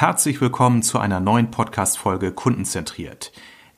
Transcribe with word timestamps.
Herzlich 0.00 0.40
willkommen 0.40 0.82
zu 0.82 1.00
einer 1.00 1.18
neuen 1.18 1.50
Podcast-Folge 1.50 2.30
Kundenzentriert. 2.30 3.32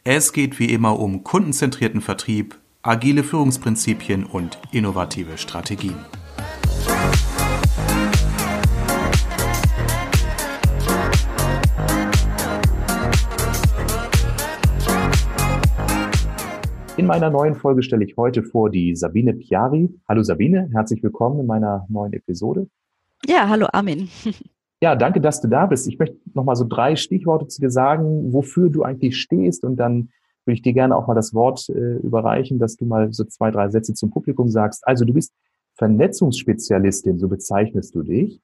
Es 0.04 0.34
geht 0.34 0.58
wie 0.58 0.66
immer 0.66 0.98
um 0.98 1.24
kundenzentrierten 1.24 2.02
Vertrieb, 2.02 2.60
agile 2.82 3.24
Führungsprinzipien 3.24 4.26
und 4.26 4.58
innovative 4.70 5.38
Strategien. 5.38 5.94
In 16.98 17.06
meiner 17.06 17.30
neuen 17.30 17.54
Folge 17.54 17.82
stelle 17.82 18.04
ich 18.04 18.18
heute 18.18 18.42
vor 18.42 18.68
die 18.68 18.94
Sabine 18.94 19.32
Piari. 19.32 19.88
Hallo 20.06 20.22
Sabine, 20.22 20.68
herzlich 20.74 21.02
willkommen 21.02 21.40
in 21.40 21.46
meiner 21.46 21.86
neuen 21.88 22.12
Episode. 22.12 22.68
Ja, 23.26 23.48
hallo 23.48 23.68
Armin. 23.72 24.10
Ja, 24.82 24.96
danke, 24.96 25.20
dass 25.20 25.40
du 25.40 25.48
da 25.48 25.66
bist. 25.66 25.86
Ich 25.88 25.98
möchte 25.98 26.16
noch 26.32 26.44
mal 26.44 26.56
so 26.56 26.64
drei 26.66 26.96
Stichworte 26.96 27.46
zu 27.48 27.60
dir 27.60 27.70
sagen, 27.70 28.32
wofür 28.32 28.70
du 28.70 28.82
eigentlich 28.82 29.18
stehst 29.20 29.64
und 29.64 29.76
dann 29.76 30.10
würde 30.46 30.54
ich 30.54 30.62
dir 30.62 30.72
gerne 30.72 30.96
auch 30.96 31.06
mal 31.06 31.14
das 31.14 31.34
Wort 31.34 31.68
äh, 31.68 31.96
überreichen, 31.98 32.58
dass 32.58 32.76
du 32.76 32.86
mal 32.86 33.12
so 33.12 33.24
zwei, 33.24 33.50
drei 33.50 33.68
Sätze 33.68 33.92
zum 33.92 34.10
Publikum 34.10 34.48
sagst. 34.48 34.86
Also 34.86 35.04
du 35.04 35.12
bist 35.12 35.34
Vernetzungsspezialistin, 35.74 37.18
so 37.18 37.28
bezeichnest 37.28 37.94
du 37.94 38.02
dich, 38.02 38.40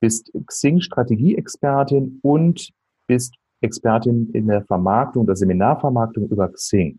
bist 0.00 0.30
Xing-Strategieexpertin 0.46 2.20
und 2.22 2.70
bist 3.06 3.34
Expertin 3.60 4.30
in 4.32 4.46
der 4.46 4.62
Vermarktung, 4.62 5.26
der 5.26 5.36
Seminarvermarktung 5.36 6.28
über 6.28 6.48
Xing 6.48 6.98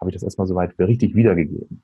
habe 0.00 0.10
ich 0.10 0.14
das 0.14 0.22
erstmal 0.22 0.46
soweit 0.46 0.78
richtig 0.78 1.14
wiedergegeben. 1.14 1.82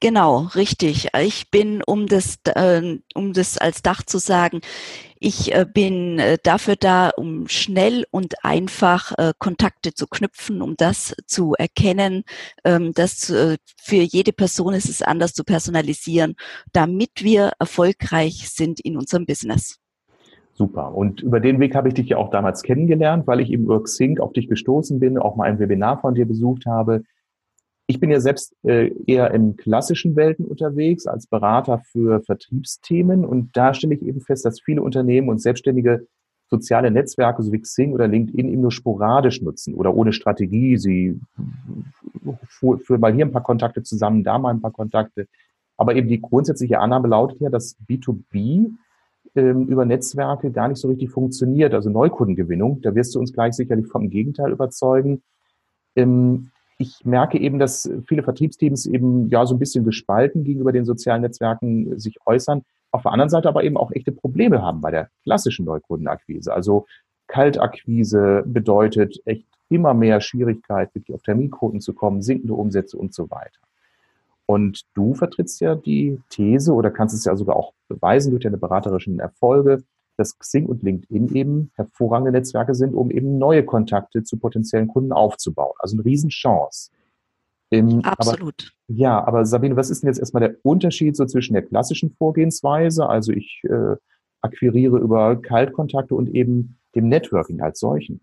Genau, 0.00 0.48
richtig. 0.54 1.08
Ich 1.20 1.50
bin, 1.50 1.82
um 1.84 2.06
das, 2.06 2.38
äh, 2.54 2.98
um 3.14 3.32
das 3.32 3.58
als 3.58 3.82
Dach 3.82 4.02
zu 4.04 4.18
sagen, 4.18 4.60
ich 5.18 5.52
äh, 5.52 5.66
bin 5.66 6.20
äh, 6.20 6.38
dafür 6.40 6.76
da, 6.76 7.10
um 7.10 7.48
schnell 7.48 8.06
und 8.12 8.44
einfach 8.44 9.12
äh, 9.18 9.32
Kontakte 9.38 9.92
zu 9.92 10.06
knüpfen, 10.06 10.62
um 10.62 10.76
das 10.76 11.16
zu 11.26 11.54
erkennen. 11.54 12.22
Ähm, 12.64 12.92
das 12.94 13.28
äh, 13.30 13.56
für 13.76 13.96
jede 14.02 14.32
Person 14.32 14.74
ist 14.74 14.88
es 14.88 15.02
anders 15.02 15.34
zu 15.34 15.42
personalisieren, 15.42 16.36
damit 16.72 17.24
wir 17.24 17.52
erfolgreich 17.58 18.48
sind 18.48 18.78
in 18.78 18.96
unserem 18.96 19.26
Business. 19.26 19.80
Super. 20.54 20.94
Und 20.94 21.20
über 21.20 21.40
den 21.40 21.58
Weg 21.58 21.74
habe 21.74 21.88
ich 21.88 21.94
dich 21.94 22.08
ja 22.08 22.16
auch 22.16 22.30
damals 22.30 22.62
kennengelernt, 22.62 23.26
weil 23.26 23.40
ich 23.40 23.50
eben 23.50 23.64
über 23.64 23.82
Xing 23.82 24.20
auf 24.20 24.32
dich 24.32 24.48
gestoßen 24.48 25.00
bin, 25.00 25.18
auch 25.18 25.34
mal 25.34 25.44
ein 25.44 25.58
Webinar 25.58 26.00
von 26.00 26.14
dir 26.14 26.26
besucht 26.26 26.66
habe 26.66 27.02
ich 27.90 27.98
bin 27.98 28.10
ja 28.10 28.20
selbst 28.20 28.54
äh, 28.64 28.92
eher 29.06 29.32
in 29.32 29.56
klassischen 29.56 30.14
Welten 30.14 30.44
unterwegs 30.44 31.06
als 31.06 31.26
Berater 31.26 31.80
für 31.90 32.20
Vertriebsthemen 32.20 33.24
und 33.24 33.56
da 33.56 33.72
stelle 33.72 33.94
ich 33.94 34.02
eben 34.02 34.20
fest, 34.20 34.44
dass 34.44 34.60
viele 34.60 34.82
Unternehmen 34.82 35.30
und 35.30 35.40
selbstständige 35.40 36.06
soziale 36.50 36.90
Netzwerke 36.90 37.42
so 37.42 37.50
wie 37.50 37.60
Xing 37.60 37.94
oder 37.94 38.06
LinkedIn 38.06 38.46
eben 38.46 38.60
nur 38.60 38.72
sporadisch 38.72 39.40
nutzen 39.40 39.74
oder 39.74 39.94
ohne 39.94 40.12
Strategie. 40.12 40.76
Sie 40.76 41.18
führen 42.48 43.00
mal 43.00 43.12
hier 43.12 43.24
ein 43.24 43.32
paar 43.32 43.42
Kontakte 43.42 43.82
zusammen, 43.82 44.22
da 44.22 44.38
mal 44.38 44.50
ein 44.50 44.60
paar 44.60 44.72
Kontakte. 44.72 45.26
Aber 45.78 45.94
eben 45.94 46.08
die 46.08 46.20
grundsätzliche 46.20 46.80
Annahme 46.80 47.08
lautet 47.08 47.40
ja, 47.40 47.48
dass 47.48 47.76
B2B 47.88 48.70
ähm, 49.34 49.66
über 49.66 49.86
Netzwerke 49.86 50.50
gar 50.50 50.68
nicht 50.68 50.78
so 50.78 50.88
richtig 50.88 51.10
funktioniert. 51.10 51.72
Also 51.72 51.88
Neukundengewinnung, 51.88 52.82
da 52.82 52.94
wirst 52.94 53.14
du 53.14 53.20
uns 53.20 53.32
gleich 53.32 53.54
sicherlich 53.54 53.86
vom 53.86 54.10
Gegenteil 54.10 54.52
überzeugen. 54.52 55.22
Ähm, 55.96 56.50
ich 56.78 57.04
merke 57.04 57.38
eben, 57.38 57.58
dass 57.58 57.90
viele 58.06 58.22
Vertriebsteams 58.22 58.86
eben 58.86 59.28
ja 59.28 59.44
so 59.44 59.54
ein 59.54 59.58
bisschen 59.58 59.84
gespalten 59.84 60.44
gegenüber 60.44 60.72
den 60.72 60.84
sozialen 60.84 61.22
Netzwerken 61.22 61.98
sich 61.98 62.18
äußern. 62.24 62.62
Auf 62.92 63.02
der 63.02 63.12
anderen 63.12 63.28
Seite 63.28 63.48
aber 63.48 63.64
eben 63.64 63.76
auch 63.76 63.90
echte 63.92 64.12
Probleme 64.12 64.62
haben 64.62 64.80
bei 64.80 64.92
der 64.92 65.10
klassischen 65.24 65.64
Neukundenakquise. 65.66 66.54
Also 66.54 66.86
Kaltakquise 67.26 68.44
bedeutet 68.46 69.20
echt 69.24 69.46
immer 69.68 69.92
mehr 69.92 70.20
Schwierigkeit, 70.20 70.94
wirklich 70.94 71.14
auf 71.14 71.22
Terminquoten 71.22 71.80
zu 71.80 71.92
kommen, 71.92 72.22
sinkende 72.22 72.54
Umsätze 72.54 72.96
und 72.96 73.12
so 73.12 73.28
weiter. 73.30 73.58
Und 74.46 74.86
du 74.94 75.14
vertrittst 75.14 75.60
ja 75.60 75.74
die 75.74 76.20
These 76.30 76.72
oder 76.72 76.90
kannst 76.90 77.14
es 77.14 77.24
ja 77.24 77.36
sogar 77.36 77.56
auch 77.56 77.74
beweisen 77.88 78.30
durch 78.30 78.44
deine 78.44 78.56
beraterischen 78.56 79.18
Erfolge, 79.18 79.82
dass 80.18 80.38
Xing 80.38 80.66
und 80.66 80.82
LinkedIn 80.82 81.34
eben 81.34 81.70
hervorragende 81.76 82.32
Netzwerke 82.32 82.74
sind, 82.74 82.94
um 82.94 83.10
eben 83.10 83.38
neue 83.38 83.64
Kontakte 83.64 84.24
zu 84.24 84.36
potenziellen 84.38 84.88
Kunden 84.88 85.12
aufzubauen. 85.12 85.74
Also 85.78 85.96
eine 85.96 86.04
Riesenchance. 86.04 86.90
Ähm, 87.70 88.00
Absolut. 88.02 88.72
Aber, 88.88 88.96
ja, 88.98 89.24
aber 89.24 89.46
Sabine, 89.46 89.76
was 89.76 89.90
ist 89.90 90.02
denn 90.02 90.08
jetzt 90.08 90.18
erstmal 90.18 90.40
der 90.40 90.56
Unterschied 90.62 91.16
so 91.16 91.24
zwischen 91.24 91.52
der 91.52 91.62
klassischen 91.62 92.10
Vorgehensweise, 92.10 93.08
also 93.08 93.32
ich 93.32 93.62
äh, 93.64 93.96
akquiriere 94.40 94.98
über 94.98 95.40
Kaltkontakte 95.40 96.14
und 96.14 96.28
eben 96.34 96.78
dem 96.94 97.08
Networking 97.08 97.60
als 97.60 97.78
solchen? 97.78 98.20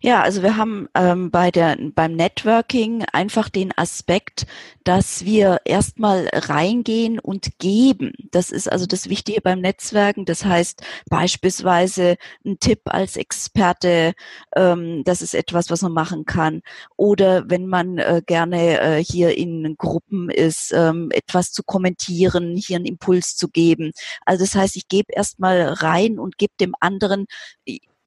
Ja, 0.00 0.22
also 0.22 0.42
wir 0.42 0.56
haben 0.56 0.88
ähm, 0.94 1.30
bei 1.30 1.50
der, 1.50 1.76
beim 1.94 2.14
Networking 2.14 3.04
einfach 3.12 3.48
den 3.48 3.76
Aspekt, 3.76 4.46
dass 4.84 5.24
wir 5.24 5.60
erstmal 5.64 6.28
reingehen 6.32 7.18
und 7.18 7.58
geben. 7.58 8.12
Das 8.30 8.50
ist 8.50 8.70
also 8.70 8.86
das 8.86 9.08
Wichtige 9.08 9.40
beim 9.40 9.60
Netzwerken. 9.60 10.24
Das 10.24 10.44
heißt 10.44 10.82
beispielsweise 11.10 12.16
ein 12.44 12.58
Tipp 12.60 12.80
als 12.86 13.16
Experte, 13.16 14.14
ähm, 14.56 15.02
das 15.04 15.20
ist 15.20 15.34
etwas, 15.34 15.70
was 15.70 15.82
man 15.82 15.92
machen 15.92 16.24
kann. 16.24 16.62
Oder 16.96 17.50
wenn 17.50 17.66
man 17.66 17.98
äh, 17.98 18.22
gerne 18.24 18.80
äh, 18.80 19.04
hier 19.04 19.36
in 19.36 19.74
Gruppen 19.76 20.30
ist, 20.30 20.72
ähm, 20.74 21.10
etwas 21.12 21.52
zu 21.52 21.62
kommentieren, 21.62 22.56
hier 22.56 22.76
einen 22.76 22.86
Impuls 22.86 23.36
zu 23.36 23.48
geben. 23.48 23.92
Also 24.24 24.44
das 24.44 24.54
heißt, 24.54 24.76
ich 24.76 24.88
gebe 24.88 25.12
erstmal 25.12 25.62
rein 25.62 26.18
und 26.18 26.38
gebe 26.38 26.54
dem 26.58 26.74
anderen 26.80 27.26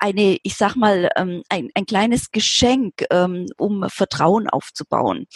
eine, 0.03 0.37
ich 0.43 0.57
sag 0.57 0.75
mal, 0.75 1.09
ähm, 1.15 1.43
ein, 1.47 1.69
ein 1.75 1.85
kleines 1.85 2.31
Geschenk, 2.31 3.05
ähm, 3.09 3.45
um 3.57 3.85
Vertrauen 3.89 4.49
aufzubauen. 4.49 5.27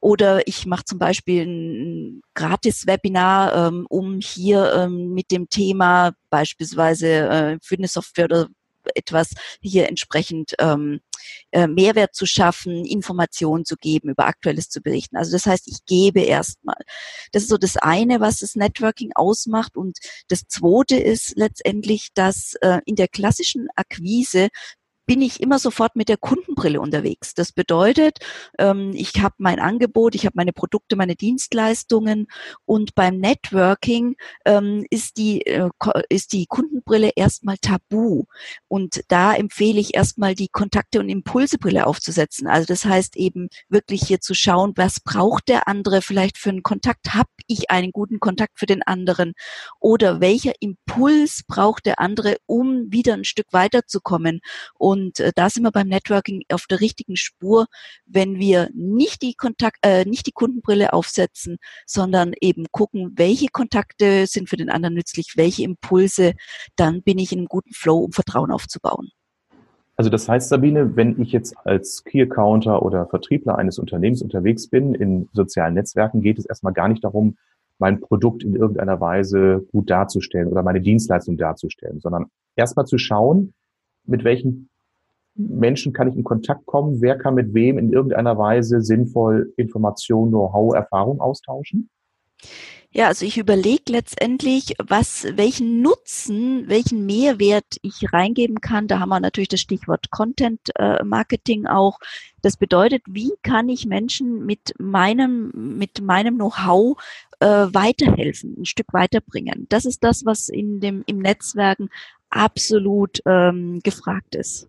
Oder 0.00 0.46
ich 0.46 0.64
mache 0.64 0.84
zum 0.84 1.00
Beispiel 1.00 1.44
ein 1.44 2.22
Gratis-Webinar, 2.34 3.66
ähm, 3.66 3.86
um 3.88 4.20
hier 4.20 4.72
ähm, 4.74 5.12
mit 5.12 5.32
dem 5.32 5.48
Thema 5.48 6.12
beispielsweise 6.30 7.08
äh, 7.08 7.58
für 7.60 7.74
eine 7.74 7.88
Software 7.88 8.26
oder 8.26 8.46
etwas 8.94 9.30
hier 9.60 9.88
entsprechend 9.88 10.54
ähm, 10.58 11.00
äh, 11.50 11.66
Mehrwert 11.66 12.14
zu 12.14 12.26
schaffen, 12.26 12.84
Informationen 12.84 13.64
zu 13.64 13.76
geben, 13.76 14.10
über 14.10 14.26
Aktuelles 14.26 14.68
zu 14.68 14.80
berichten. 14.80 15.16
Also 15.16 15.32
das 15.32 15.46
heißt, 15.46 15.68
ich 15.68 15.84
gebe 15.86 16.20
erstmal. 16.20 16.76
Das 17.32 17.42
ist 17.42 17.48
so 17.48 17.58
das 17.58 17.76
eine, 17.76 18.20
was 18.20 18.38
das 18.38 18.54
Networking 18.54 19.12
ausmacht. 19.14 19.76
Und 19.76 19.98
das 20.28 20.42
zweite 20.48 20.96
ist 20.96 21.34
letztendlich, 21.36 22.08
dass 22.14 22.54
äh, 22.60 22.80
in 22.84 22.96
der 22.96 23.08
klassischen 23.08 23.68
Akquise 23.76 24.48
bin 25.12 25.20
ich 25.20 25.42
immer 25.42 25.58
sofort 25.58 25.94
mit 25.94 26.08
der 26.08 26.16
Kundenbrille 26.16 26.80
unterwegs. 26.80 27.34
Das 27.34 27.52
bedeutet, 27.52 28.20
ähm, 28.58 28.92
ich 28.94 29.20
habe 29.20 29.34
mein 29.36 29.58
Angebot, 29.58 30.14
ich 30.14 30.24
habe 30.24 30.32
meine 30.36 30.54
Produkte, 30.54 30.96
meine 30.96 31.16
Dienstleistungen 31.16 32.28
und 32.64 32.94
beim 32.94 33.18
Networking 33.18 34.16
ähm, 34.46 34.86
ist 34.88 35.18
die 35.18 35.42
äh, 35.44 35.68
ist 36.08 36.32
die 36.32 36.46
Kundenbrille 36.46 37.10
erstmal 37.14 37.58
tabu 37.58 38.24
und 38.68 39.02
da 39.08 39.34
empfehle 39.34 39.80
ich 39.80 39.94
erstmal 39.94 40.34
die 40.34 40.48
Kontakte 40.48 40.98
und 40.98 41.10
Impulsebrille 41.10 41.86
aufzusetzen. 41.86 42.46
Also 42.46 42.64
das 42.64 42.86
heißt 42.86 43.18
eben 43.18 43.50
wirklich 43.68 44.00
hier 44.06 44.22
zu 44.22 44.32
schauen, 44.32 44.72
was 44.76 44.98
braucht 45.00 45.48
der 45.48 45.68
andere 45.68 46.00
vielleicht 46.00 46.38
für 46.38 46.48
einen 46.48 46.62
Kontakt? 46.62 47.12
Habe 47.12 47.28
ich 47.48 47.70
einen 47.70 47.92
guten 47.92 48.18
Kontakt 48.18 48.58
für 48.58 48.64
den 48.64 48.82
anderen 48.82 49.34
oder 49.78 50.22
welcher 50.22 50.54
Impuls 50.60 51.42
braucht 51.46 51.84
der 51.84 52.00
andere, 52.00 52.38
um 52.46 52.90
wieder 52.90 53.12
ein 53.12 53.24
Stück 53.24 53.48
weiterzukommen? 53.50 54.40
Und 54.78 55.01
und 55.02 55.20
äh, 55.20 55.32
da 55.34 55.50
sind 55.50 55.64
wir 55.64 55.72
beim 55.72 55.88
Networking 55.88 56.42
auf 56.52 56.66
der 56.66 56.80
richtigen 56.80 57.16
Spur, 57.16 57.66
wenn 58.06 58.38
wir 58.38 58.68
nicht 58.74 59.22
die 59.22 59.34
Kontakt, 59.34 59.78
äh, 59.82 60.04
nicht 60.04 60.26
die 60.26 60.32
Kundenbrille 60.32 60.92
aufsetzen, 60.92 61.56
sondern 61.86 62.32
eben 62.40 62.66
gucken, 62.70 63.12
welche 63.16 63.48
Kontakte 63.48 64.26
sind 64.26 64.48
für 64.48 64.56
den 64.56 64.70
anderen 64.70 64.94
nützlich, 64.94 65.34
welche 65.36 65.64
Impulse, 65.64 66.34
dann 66.76 67.02
bin 67.02 67.18
ich 67.18 67.32
in 67.32 67.40
einem 67.40 67.48
guten 67.48 67.72
Flow, 67.72 67.98
um 67.98 68.12
Vertrauen 68.12 68.50
aufzubauen. 68.50 69.08
Also 69.96 70.10
das 70.10 70.28
heißt, 70.28 70.48
Sabine, 70.48 70.96
wenn 70.96 71.20
ich 71.20 71.32
jetzt 71.32 71.54
als 71.64 72.02
Key 72.04 72.22
Accounter 72.22 72.82
oder 72.82 73.06
Vertriebler 73.06 73.58
eines 73.58 73.78
Unternehmens 73.78 74.22
unterwegs 74.22 74.68
bin 74.68 74.94
in 74.94 75.28
sozialen 75.32 75.74
Netzwerken, 75.74 76.22
geht 76.22 76.38
es 76.38 76.46
erstmal 76.46 76.72
gar 76.72 76.88
nicht 76.88 77.04
darum, 77.04 77.36
mein 77.78 78.00
Produkt 78.00 78.42
in 78.42 78.54
irgendeiner 78.54 79.00
Weise 79.00 79.66
gut 79.72 79.90
darzustellen 79.90 80.48
oder 80.48 80.62
meine 80.62 80.80
Dienstleistung 80.80 81.36
darzustellen, 81.36 82.00
sondern 82.00 82.26
erstmal 82.56 82.86
zu 82.86 82.96
schauen, 82.96 83.54
mit 84.04 84.24
welchen 84.24 84.68
Menschen 85.34 85.92
kann 85.92 86.08
ich 86.08 86.16
in 86.16 86.24
Kontakt 86.24 86.66
kommen? 86.66 87.00
Wer 87.00 87.16
kann 87.16 87.34
mit 87.34 87.54
wem 87.54 87.78
in 87.78 87.92
irgendeiner 87.92 88.36
Weise 88.36 88.82
sinnvoll 88.82 89.52
Information, 89.56 90.30
Know-how, 90.30 90.74
Erfahrung 90.74 91.20
austauschen? 91.20 91.88
Ja, 92.94 93.06
also 93.06 93.24
ich 93.24 93.38
überlege 93.38 93.84
letztendlich, 93.90 94.74
was, 94.78 95.26
welchen 95.36 95.80
Nutzen, 95.80 96.68
welchen 96.68 97.06
Mehrwert 97.06 97.78
ich 97.80 98.12
reingeben 98.12 98.60
kann. 98.60 98.86
Da 98.86 99.00
haben 99.00 99.08
wir 99.08 99.18
natürlich 99.18 99.48
das 99.48 99.62
Stichwort 99.62 100.10
Content 100.10 100.60
äh, 100.78 101.02
Marketing 101.02 101.66
auch. 101.66 101.98
Das 102.42 102.58
bedeutet, 102.58 103.02
wie 103.08 103.32
kann 103.42 103.70
ich 103.70 103.86
Menschen 103.86 104.44
mit 104.44 104.74
meinem, 104.78 105.50
mit 105.54 106.02
meinem 106.02 106.34
Know-how 106.34 106.98
äh, 107.40 107.46
weiterhelfen, 107.46 108.56
ein 108.58 108.66
Stück 108.66 108.92
weiterbringen? 108.92 109.66
Das 109.70 109.86
ist 109.86 110.04
das, 110.04 110.26
was 110.26 110.50
in 110.50 110.80
dem, 110.80 111.02
im 111.06 111.20
Netzwerken 111.20 111.88
absolut 112.28 113.22
ähm, 113.24 113.80
gefragt 113.82 114.34
ist. 114.34 114.68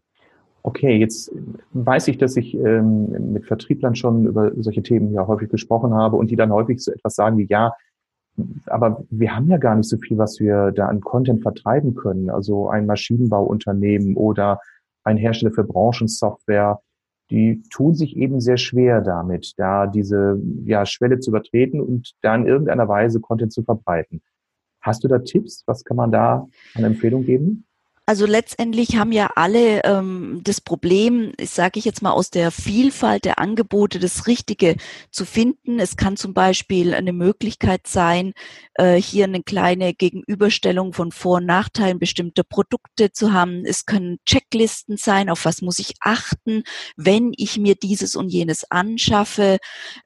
Okay, 0.65 0.95
jetzt 0.95 1.30
weiß 1.74 2.07
ich, 2.07 2.18
dass 2.18 2.38
ich 2.38 2.56
ähm, 2.56 3.33
mit 3.33 3.45
Vertrieblern 3.45 3.95
schon 3.95 4.25
über 4.25 4.51
solche 4.56 4.81
Themen 4.81 5.13
ja 5.13 5.27
häufig 5.27 5.50
gesprochen 5.50 5.94
habe 5.94 6.15
und 6.15 6.31
die 6.31 6.38
dann 6.38 6.54
häufig 6.54 6.81
so 6.81 6.92
etwas 6.94 7.15
sagen 7.15 7.38
wie, 7.38 7.48
ja, 7.50 7.74
aber 8.68 9.04
wir 9.10 9.36
haben 9.36 9.50
ja 9.50 9.57
gar 9.57 9.75
nicht 9.75 9.89
so 9.89 9.98
viel, 9.98 10.18
was 10.18 10.39
wir 10.39 10.71
da 10.71 10.88
an 10.88 11.01
Content 11.01 11.42
vertreiben 11.42 11.95
können. 11.95 12.30
Also 12.30 12.69
ein 12.69 12.86
Maschinenbauunternehmen 12.86 14.15
oder 14.15 14.60
ein 15.04 15.18
Hersteller 15.18 15.51
für 15.51 15.65
Branchensoftware, 15.65 16.80
die 17.30 17.62
tun 17.69 17.94
sich 17.94 18.15
eben 18.15 18.39
sehr 18.39 18.57
schwer 18.57 19.01
damit, 19.01 19.54
da 19.57 19.86
diese 19.86 20.39
ja, 20.63 20.86
Schwelle 20.86 21.19
zu 21.19 21.31
übertreten 21.31 21.81
und 21.81 22.13
da 22.21 22.36
in 22.36 22.48
irgendeiner 22.48 22.88
Weise 22.88 23.19
Content 23.19 23.51
zu 23.51 23.63
verbreiten. 23.63 24.21
Hast 24.81 25.04
du 25.04 25.10
da 25.10 25.19
Tipps? 25.19 25.63
Was 25.65 25.83
kann 25.83 25.98
man 25.98 26.12
da 26.12 26.48
an 26.75 26.83
Empfehlung 26.83 27.25
geben? 27.25 27.65
Also 28.05 28.25
letztendlich 28.25 28.97
haben 28.97 29.13
ja 29.13 29.31
alle 29.35 29.81
ähm, 29.85 30.41
das 30.44 30.59
Problem, 30.59 31.31
sage 31.41 31.79
ich 31.79 31.85
jetzt 31.85 32.01
mal 32.01 32.11
aus 32.11 32.29
der 32.29 32.51
Vielfalt 32.51 33.23
der 33.23 33.39
Angebote, 33.39 33.97
das 33.97 34.27
Richtige 34.27 34.75
zu 35.09 35.23
finden. 35.25 35.79
Es 35.79 35.95
kann 35.95 36.17
zum 36.17 36.33
Beispiel 36.33 36.94
eine 36.95 37.13
Möglichkeit 37.13 37.88
sein, 37.88 38.33
äh, 38.73 38.95
hier 38.95 39.23
eine 39.23 39.41
kleine 39.41 39.94
Gegenüberstellung 39.94 40.91
von 40.91 41.13
Vor- 41.13 41.38
und 41.38 41.45
Nachteilen 41.45 41.97
bestimmter 41.97 42.44
Produkte 42.44 43.13
zu 43.13 43.31
haben. 43.31 43.63
Es 43.65 43.85
können 43.85 44.17
Checklisten 44.25 44.97
sein, 44.97 45.29
auf 45.29 45.45
was 45.45 45.61
muss 45.61 45.79
ich 45.79 45.94
achten, 46.01 46.63
wenn 46.97 47.31
ich 47.38 47.57
mir 47.57 47.75
dieses 47.75 48.17
und 48.17 48.27
jenes 48.27 48.69
anschaffe. 48.69 49.59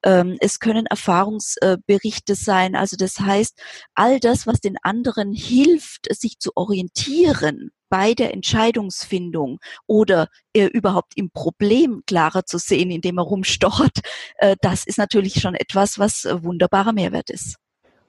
Ähm, 0.03 0.37
es 0.39 0.59
können 0.59 0.85
Erfahrungsberichte 0.85 2.35
sein. 2.35 2.75
Also 2.75 2.95
das 2.95 3.19
heißt, 3.19 3.59
all 3.95 4.19
das, 4.19 4.45
was 4.45 4.61
den 4.61 4.75
anderen 4.83 5.33
hilft, 5.33 6.15
sich 6.15 6.37
zu 6.37 6.51
orientieren 6.53 7.71
bei 7.89 8.13
der 8.13 8.33
Entscheidungsfindung 8.33 9.59
oder 9.87 10.27
äh, 10.53 10.65
überhaupt 10.65 11.13
im 11.15 11.29
Problem 11.31 12.01
klarer 12.05 12.45
zu 12.45 12.57
sehen, 12.57 12.91
indem 12.91 13.17
er 13.17 13.23
rumstochert, 13.23 13.99
äh, 14.37 14.55
das 14.61 14.85
ist 14.85 14.97
natürlich 14.97 15.35
schon 15.41 15.55
etwas, 15.55 15.99
was 15.99 16.25
äh, 16.25 16.43
wunderbarer 16.43 16.93
Mehrwert 16.93 17.29
ist. 17.29 17.57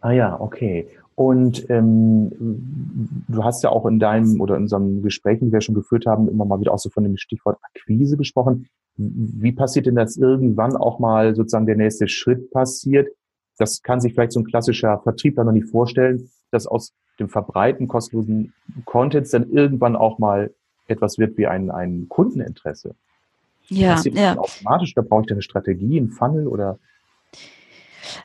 Ah 0.01 0.13
ja, 0.13 0.41
okay. 0.41 0.89
Und 1.19 1.69
ähm, 1.69 2.31
du 3.27 3.43
hast 3.43 3.65
ja 3.65 3.71
auch 3.71 3.87
in 3.87 3.99
deinem 3.99 4.41
oder 4.41 4.55
in 4.55 4.63
unserem 4.63 5.03
Gespräch, 5.03 5.41
die 5.41 5.51
wir 5.51 5.61
schon 5.61 5.75
geführt 5.75 6.07
haben, 6.07 6.29
immer 6.29 6.45
mal 6.45 6.61
wieder 6.61 6.73
auch 6.73 6.79
so 6.79 6.91
von 6.91 7.03
dem 7.03 7.17
Stichwort 7.17 7.59
Akquise 7.61 8.17
gesprochen. 8.17 8.69
Wie 8.97 9.51
passiert 9.51 9.87
denn, 9.87 9.97
dass 9.97 10.17
irgendwann 10.17 10.77
auch 10.77 11.01
mal 11.01 11.35
sozusagen 11.35 11.67
der 11.67 11.77
nächste 11.77 12.07
Schritt 12.07 12.53
passiert? 12.53 13.09
Das 13.59 13.83
kann 13.83 14.01
sich 14.01 14.15
vielleicht 14.15 14.31
so 14.31 14.39
ein 14.39 14.47
klassischer 14.47 15.01
Vertriebler 15.03 15.43
noch 15.43 15.53
nicht 15.53 15.69
vorstellen, 15.69 16.31
dass 16.51 16.67
aus 16.67 16.93
dem 17.19 17.29
Verbreiten 17.29 17.89
kostenlosen 17.89 18.53
Contents 18.85 19.31
dann 19.31 19.51
irgendwann 19.51 19.97
auch 19.97 20.19
mal 20.19 20.53
etwas 20.87 21.19
wird 21.19 21.37
wie 21.37 21.47
ein, 21.47 21.71
ein 21.71 22.09
Kundeninteresse. 22.09 22.95
Ja, 23.69 24.01
ja. 24.03 24.37
Automatisch, 24.37 24.95
da 24.95 25.03
brauche 25.03 25.23
ich 25.23 25.27
dann 25.27 25.37
eine 25.37 25.43
Strategie, 25.43 25.99
einen 25.99 26.11
Funnel 26.11 26.47
oder 26.47 26.79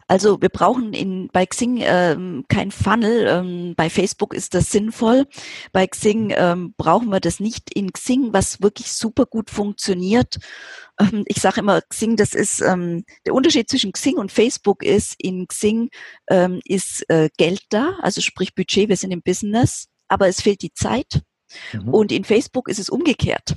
also 0.08 0.42
wir 0.42 0.50
brauchen 0.50 0.94
in, 0.94 1.30
bei 1.32 1.46
Xing 1.46 1.80
ähm, 1.82 2.46
kein 2.48 2.72
Funnel. 2.72 3.28
Ähm, 3.28 3.74
bei 3.76 3.90
Facebook 3.90 4.34
ist 4.34 4.54
das 4.54 4.72
sinnvoll. 4.72 5.26
Bei 5.72 5.88
Xing 5.88 6.34
ähm, 6.36 6.74
brauchen 6.78 7.10
wir 7.10 7.20
das 7.20 7.40
nicht. 7.40 7.74
In 7.74 7.92
Xing, 7.92 8.34
was 8.34 8.62
wirklich 8.62 8.92
super 8.92 9.26
gut 9.26 9.50
funktioniert. 9.50 10.38
Ähm, 11.00 11.24
ich 11.28 11.38
sage 11.42 11.62
immer, 11.62 11.82
Xing, 11.82 12.16
das 12.16 12.34
ist 12.34 12.62
ähm, 12.62 13.04
der 13.26 13.34
Unterschied 13.34 13.70
zwischen 13.70 13.92
Xing 13.92 14.18
und 14.18 14.32
Facebook 14.32 14.84
ist, 14.84 15.16
in 15.18 15.48
Xing 15.48 15.90
ähm, 16.30 16.60
ist 16.66 17.10
äh, 17.10 17.30
Geld 17.38 17.64
da, 17.70 17.98
also 18.02 18.22
sprich 18.22 18.56
Budget, 18.56 18.90
wir 18.90 18.98
sind 18.98 19.12
im 19.12 19.22
Business, 19.22 19.88
aber 20.08 20.28
es 20.28 20.42
fehlt 20.42 20.62
die 20.62 20.74
Zeit. 20.74 21.22
Mhm. 21.74 21.90
Und 21.90 22.12
in 22.12 22.24
Facebook 22.24 22.68
ist 22.68 22.80
es 22.80 22.90
umgekehrt. 22.90 23.56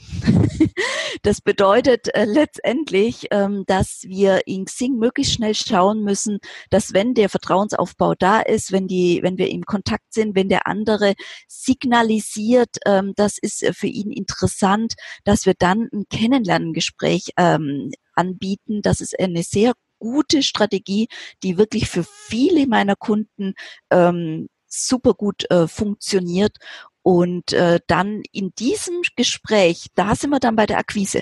Das 1.27 1.41
bedeutet 1.41 2.15
äh, 2.15 2.25
letztendlich, 2.25 3.27
ähm, 3.33 3.65
dass 3.67 4.03
wir 4.05 4.47
in 4.47 4.65
Xing 4.65 4.97
möglichst 4.97 5.33
schnell 5.35 5.57
schauen 5.57 6.05
müssen, 6.05 6.39
dass 6.71 6.93
wenn 6.93 7.15
der 7.15 7.29
Vertrauensaufbau 7.29 8.15
da 8.15 8.39
ist, 8.41 8.71
wenn 8.71 8.87
die, 8.87 9.19
wenn 9.25 9.37
wir 9.37 9.51
im 9.51 9.65
Kontakt 9.65 10.15
sind, 10.15 10.37
wenn 10.37 10.49
der 10.49 10.69
andere 10.69 11.15
signalisiert, 11.49 12.77
ähm, 12.87 13.13
das 13.17 13.39
ist 13.39 13.65
äh, 13.65 13.73
für 13.73 13.89
ihn 13.89 14.13
interessant, 14.13 14.95
dass 15.25 15.47
wir 15.47 15.55
dann 15.59 15.89
ein 15.93 16.05
Kennenlerngespräch 16.09 17.31
ähm, 17.37 17.91
anbieten. 18.15 18.81
Das 18.83 19.01
ist 19.01 19.19
eine 19.19 19.43
sehr 19.43 19.73
gute 19.99 20.45
Strategie, 20.45 21.09
die 21.43 21.59
wirklich 21.59 21.89
für 21.89 22.05
viele 22.05 22.69
meiner 22.69 22.95
Kunden 22.95 23.55
ähm, 23.91 24.49
super 24.69 25.15
gut 25.15 25.51
äh, 25.51 25.67
funktioniert 25.67 26.57
und 27.07 27.53
äh, 27.53 27.79
dann 27.87 28.23
in 28.33 28.53
diesem 28.59 29.03
Gespräch, 29.15 29.87
da 29.95 30.17
sind 30.17 30.31
wir 30.31 30.41
dann 30.41 30.57
bei 30.57 30.67
der 30.67 30.79
Akquise. 30.79 31.21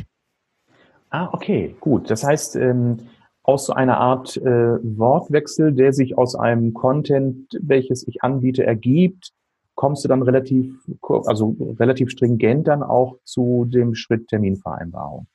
Ah, 1.10 1.28
okay, 1.30 1.76
gut. 1.78 2.10
Das 2.10 2.24
heißt, 2.24 2.56
ähm, 2.56 3.00
aus 3.42 3.66
so 3.66 3.74
einer 3.74 3.98
Art 3.98 4.34
äh, 4.38 4.42
Wortwechsel, 4.42 5.74
der 5.74 5.92
sich 5.92 6.16
aus 6.16 6.36
einem 6.36 6.72
Content, 6.72 7.58
welches 7.60 8.08
ich 8.08 8.22
anbiete, 8.22 8.64
ergibt, 8.64 9.32
kommst 9.74 10.02
du 10.04 10.08
dann 10.08 10.22
relativ, 10.22 10.74
also 11.02 11.54
relativ 11.78 12.08
stringent 12.08 12.66
dann 12.66 12.82
auch 12.82 13.18
zu 13.24 13.66
dem 13.66 13.94
Schritt 13.94 14.28
Terminvereinbarung. 14.28 15.26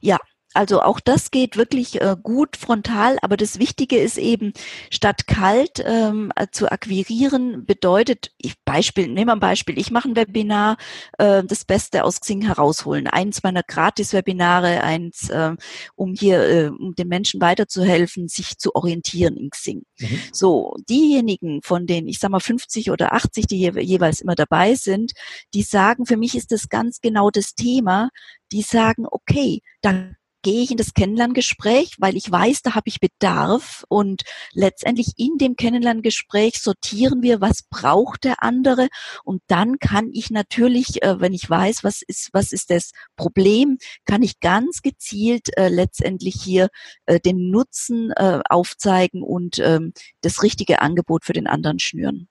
Ja, 0.00 0.18
also 0.54 0.80
auch 0.80 0.98
das 0.98 1.30
geht 1.30 1.56
wirklich 1.56 2.00
äh, 2.00 2.16
gut 2.22 2.56
frontal, 2.56 3.18
aber 3.20 3.36
das 3.36 3.58
Wichtige 3.58 3.98
ist 3.98 4.16
eben, 4.16 4.52
statt 4.90 5.26
kalt 5.26 5.82
ähm, 5.84 6.32
äh, 6.36 6.46
zu 6.50 6.72
akquirieren, 6.72 7.66
bedeutet, 7.66 8.32
ich 8.38 8.54
Beispiel, 8.64 9.08
nehmen 9.08 9.28
wir 9.28 9.34
ein 9.34 9.40
Beispiel, 9.40 9.78
ich 9.78 9.90
mache 9.90 10.08
ein 10.08 10.16
Webinar, 10.16 10.78
äh, 11.18 11.44
das 11.44 11.64
Beste 11.64 12.02
aus 12.02 12.20
Xing 12.20 12.42
herausholen. 12.42 13.06
Eins 13.06 13.42
meiner 13.42 13.62
Gratis-Webinare, 13.62 14.82
eins, 14.82 15.28
äh, 15.28 15.54
um 15.94 16.14
hier, 16.14 16.42
äh, 16.42 16.68
um 16.68 16.94
den 16.94 17.08
Menschen 17.08 17.40
weiterzuhelfen, 17.40 18.28
sich 18.28 18.56
zu 18.58 18.74
orientieren 18.74 19.36
in 19.36 19.50
Xing. 19.50 19.82
Mhm. 19.98 20.20
So, 20.32 20.74
diejenigen 20.88 21.60
von 21.62 21.86
denen, 21.86 22.08
ich 22.08 22.20
sag 22.20 22.30
mal 22.30 22.40
50 22.40 22.90
oder 22.90 23.12
80, 23.12 23.46
die 23.46 23.58
je, 23.58 23.80
jeweils 23.80 24.20
immer 24.22 24.34
dabei 24.34 24.74
sind, 24.74 25.12
die 25.52 25.62
sagen, 25.62 26.06
für 26.06 26.16
mich 26.16 26.34
ist 26.34 26.52
das 26.52 26.70
ganz 26.70 27.00
genau 27.00 27.30
das 27.30 27.54
Thema, 27.54 28.08
die 28.50 28.62
sagen, 28.62 29.06
okay, 29.10 29.60
dann 29.82 30.16
gehe 30.48 30.62
ich 30.62 30.70
in 30.70 30.78
das 30.78 30.94
Kennenlerngespräch, 30.94 31.96
weil 31.98 32.16
ich 32.16 32.30
weiß, 32.30 32.62
da 32.62 32.74
habe 32.74 32.88
ich 32.88 33.00
Bedarf 33.00 33.84
und 33.88 34.22
letztendlich 34.54 35.12
in 35.18 35.36
dem 35.36 35.56
Kennenlerngespräch 35.56 36.62
sortieren 36.62 37.20
wir, 37.20 37.42
was 37.42 37.64
braucht 37.68 38.24
der 38.24 38.42
andere 38.42 38.88
und 39.24 39.42
dann 39.48 39.78
kann 39.78 40.08
ich 40.10 40.30
natürlich, 40.30 41.02
äh, 41.02 41.20
wenn 41.20 41.34
ich 41.34 41.50
weiß, 41.50 41.84
was 41.84 42.00
ist, 42.00 42.30
was 42.32 42.52
ist 42.52 42.70
das 42.70 42.92
Problem, 43.14 43.76
kann 44.06 44.22
ich 44.22 44.40
ganz 44.40 44.80
gezielt 44.80 45.54
äh, 45.58 45.68
letztendlich 45.68 46.36
hier 46.42 46.68
äh, 47.04 47.20
den 47.20 47.50
Nutzen 47.50 48.12
aufzeigen 48.14 49.22
und 49.22 49.58
ähm, 49.58 49.92
das 50.22 50.42
richtige 50.42 50.80
Angebot 50.80 51.26
für 51.26 51.34
den 51.34 51.46
anderen 51.46 51.78
schnüren. 51.78 52.28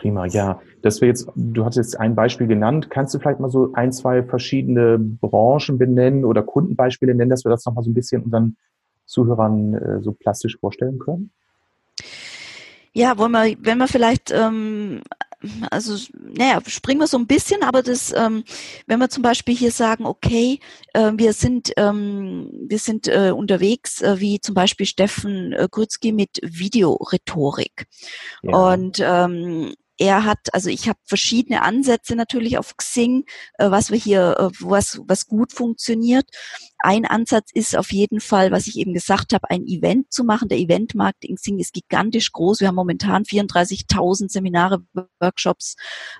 Prima, 0.00 0.24
ja. 0.24 0.62
Das 0.80 1.02
wäre 1.02 1.10
jetzt, 1.10 1.28
du 1.36 1.62
hast 1.62 1.76
jetzt 1.76 2.00
ein 2.00 2.14
Beispiel 2.14 2.46
genannt. 2.46 2.88
Kannst 2.88 3.12
du 3.12 3.18
vielleicht 3.18 3.38
mal 3.38 3.50
so 3.50 3.74
ein, 3.74 3.92
zwei 3.92 4.22
verschiedene 4.22 4.98
Branchen 4.98 5.76
benennen 5.76 6.24
oder 6.24 6.42
Kundenbeispiele 6.42 7.14
nennen, 7.14 7.28
dass 7.28 7.44
wir 7.44 7.50
das 7.50 7.66
nochmal 7.66 7.84
so 7.84 7.90
ein 7.90 7.94
bisschen 7.94 8.22
unseren 8.22 8.56
Zuhörern 9.04 9.74
äh, 9.74 10.00
so 10.00 10.12
plastisch 10.12 10.56
vorstellen 10.58 10.98
können? 10.98 11.32
Ja, 12.94 13.18
wollen 13.18 13.32
wir, 13.32 13.56
wenn 13.60 13.76
wir 13.76 13.88
vielleicht, 13.88 14.30
ähm, 14.30 15.02
also, 15.70 15.96
naja, 16.14 16.60
springen 16.66 17.00
wir 17.00 17.06
so 17.06 17.18
ein 17.18 17.26
bisschen, 17.26 17.62
aber 17.62 17.82
das, 17.82 18.12
ähm, 18.16 18.42
wenn 18.86 19.00
wir 19.00 19.10
zum 19.10 19.22
Beispiel 19.22 19.54
hier 19.54 19.70
sagen, 19.70 20.06
okay, 20.06 20.60
äh, 20.94 21.12
wir 21.14 21.34
sind, 21.34 21.72
ähm, 21.76 22.50
wir 22.68 22.78
sind 22.78 23.06
äh, 23.06 23.32
unterwegs, 23.36 24.00
äh, 24.00 24.18
wie 24.18 24.40
zum 24.40 24.54
Beispiel 24.54 24.86
Steffen 24.86 25.52
äh, 25.52 25.68
Grützky 25.70 26.12
mit 26.12 26.40
Videorhetorik. 26.42 27.86
Ja. 28.42 28.72
Und 28.72 28.98
ähm, 29.04 29.74
er 30.00 30.24
hat, 30.24 30.38
also 30.52 30.70
ich 30.70 30.88
habe 30.88 30.98
verschiedene 31.04 31.62
Ansätze 31.62 32.16
natürlich 32.16 32.56
auf 32.56 32.76
Xing, 32.78 33.26
äh, 33.58 33.70
was 33.70 33.90
wir 33.90 33.98
hier, 33.98 34.34
äh, 34.38 34.48
was, 34.60 34.98
was 35.06 35.26
gut 35.26 35.52
funktioniert. 35.52 36.24
Ein 36.78 37.04
Ansatz 37.04 37.50
ist 37.52 37.76
auf 37.76 37.92
jeden 37.92 38.20
Fall, 38.20 38.50
was 38.50 38.66
ich 38.66 38.78
eben 38.78 38.94
gesagt 38.94 39.34
habe, 39.34 39.50
ein 39.50 39.66
Event 39.66 40.10
zu 40.10 40.24
machen. 40.24 40.48
Der 40.48 40.58
Eventmarkt 40.58 41.24
in 41.26 41.36
Xing 41.36 41.58
ist 41.58 41.74
gigantisch 41.74 42.32
groß. 42.32 42.60
Wir 42.60 42.68
haben 42.68 42.76
momentan 42.76 43.24
34.000 43.24 44.30
Seminare, 44.30 44.82
Workshops 45.20 45.76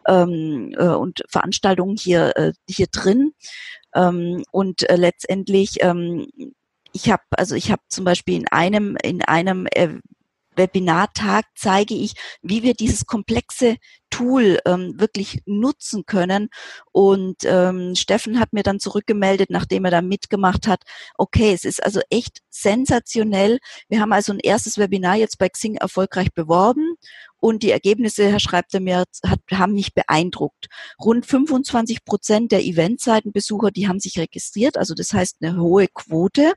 ähm, 0.06 0.74
äh, 0.76 0.84
und 0.88 1.22
Veranstaltungen 1.30 1.96
hier, 1.96 2.36
äh, 2.36 2.52
hier 2.68 2.88
drin. 2.92 3.32
Ähm, 3.94 4.44
und 4.52 4.88
äh, 4.90 4.96
letztendlich 4.96 5.76
ähm, 5.80 6.26
ich 6.92 7.10
habe 7.10 7.22
also 7.30 7.54
ich 7.54 7.70
habe 7.70 7.82
zum 7.88 8.04
Beispiel 8.04 8.36
in 8.36 8.48
einem 8.48 8.96
in 9.02 9.22
einem 9.22 9.66
Webinartag 10.60 11.46
zeige 11.54 11.94
ich, 11.94 12.12
wie 12.42 12.62
wir 12.62 12.74
dieses 12.74 13.06
komplexe 13.06 13.76
Tool 14.10 14.58
ähm, 14.66 15.00
wirklich 15.00 15.40
nutzen 15.46 16.04
können. 16.04 16.50
Und 16.92 17.38
ähm, 17.44 17.94
Steffen 17.94 18.38
hat 18.38 18.52
mir 18.52 18.62
dann 18.62 18.78
zurückgemeldet, 18.78 19.48
nachdem 19.50 19.86
er 19.86 19.90
da 19.90 20.02
mitgemacht 20.02 20.66
hat, 20.66 20.82
okay, 21.16 21.52
es 21.54 21.64
ist 21.64 21.82
also 21.82 22.00
echt 22.10 22.40
sensationell. 22.50 23.58
Wir 23.88 24.00
haben 24.00 24.12
also 24.12 24.32
ein 24.32 24.40
erstes 24.40 24.76
Webinar 24.76 25.16
jetzt 25.16 25.38
bei 25.38 25.48
Xing 25.48 25.76
erfolgreich 25.76 26.34
beworben 26.34 26.96
und 27.40 27.62
die 27.62 27.70
Ergebnisse, 27.70 28.30
Herr 28.30 28.40
schreibt 28.40 28.74
er 28.74 28.80
mir, 28.80 29.04
hat, 29.24 29.40
haben 29.50 29.72
mich 29.72 29.94
beeindruckt. 29.94 30.68
Rund 31.02 31.26
25 31.26 32.04
Prozent 32.04 32.52
der 32.52 32.62
Eventseitenbesucher, 32.62 33.70
die 33.70 33.88
haben 33.88 33.98
sich 33.98 34.18
registriert, 34.18 34.76
also 34.76 34.94
das 34.94 35.12
heißt 35.12 35.38
eine 35.40 35.60
hohe 35.60 35.88
Quote. 35.88 36.52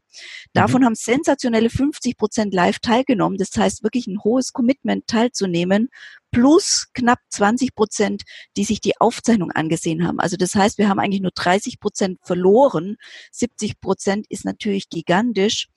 Davon 0.54 0.82
mhm. 0.82 0.86
haben 0.86 0.96
sensationelle 0.96 1.70
50 1.70 2.18
Prozent 2.18 2.54
live 2.54 2.80
teilgenommen. 2.80 3.38
Das 3.38 3.50
heißt 3.56 3.84
wirklich 3.84 4.08
ein 4.08 4.24
hohes 4.24 4.54
Commitment 4.54 5.08
teilzunehmen 5.08 5.90
plus 6.34 6.88
knapp 6.94 7.20
20 7.30 7.76
Prozent, 7.76 8.24
die 8.58 8.66
sich 8.66 8.82
die 8.82 9.00
Aufzeichnung 9.00 9.52
angesehen 9.52 10.06
haben. 10.06 10.20
Also 10.20 10.36
das 10.36 10.56
heißt, 10.56 10.78
wir 10.78 10.90
haben 10.90 11.00
eigentlich 11.00 11.22
nur 11.22 11.32
30 11.34 11.80
Prozent 11.80 12.20
verloren. 12.24 12.98
70 13.32 13.80
Prozent 13.80 14.26
ist 14.30 14.44
natürlich 14.44 14.90
gigantisch. 14.90 15.68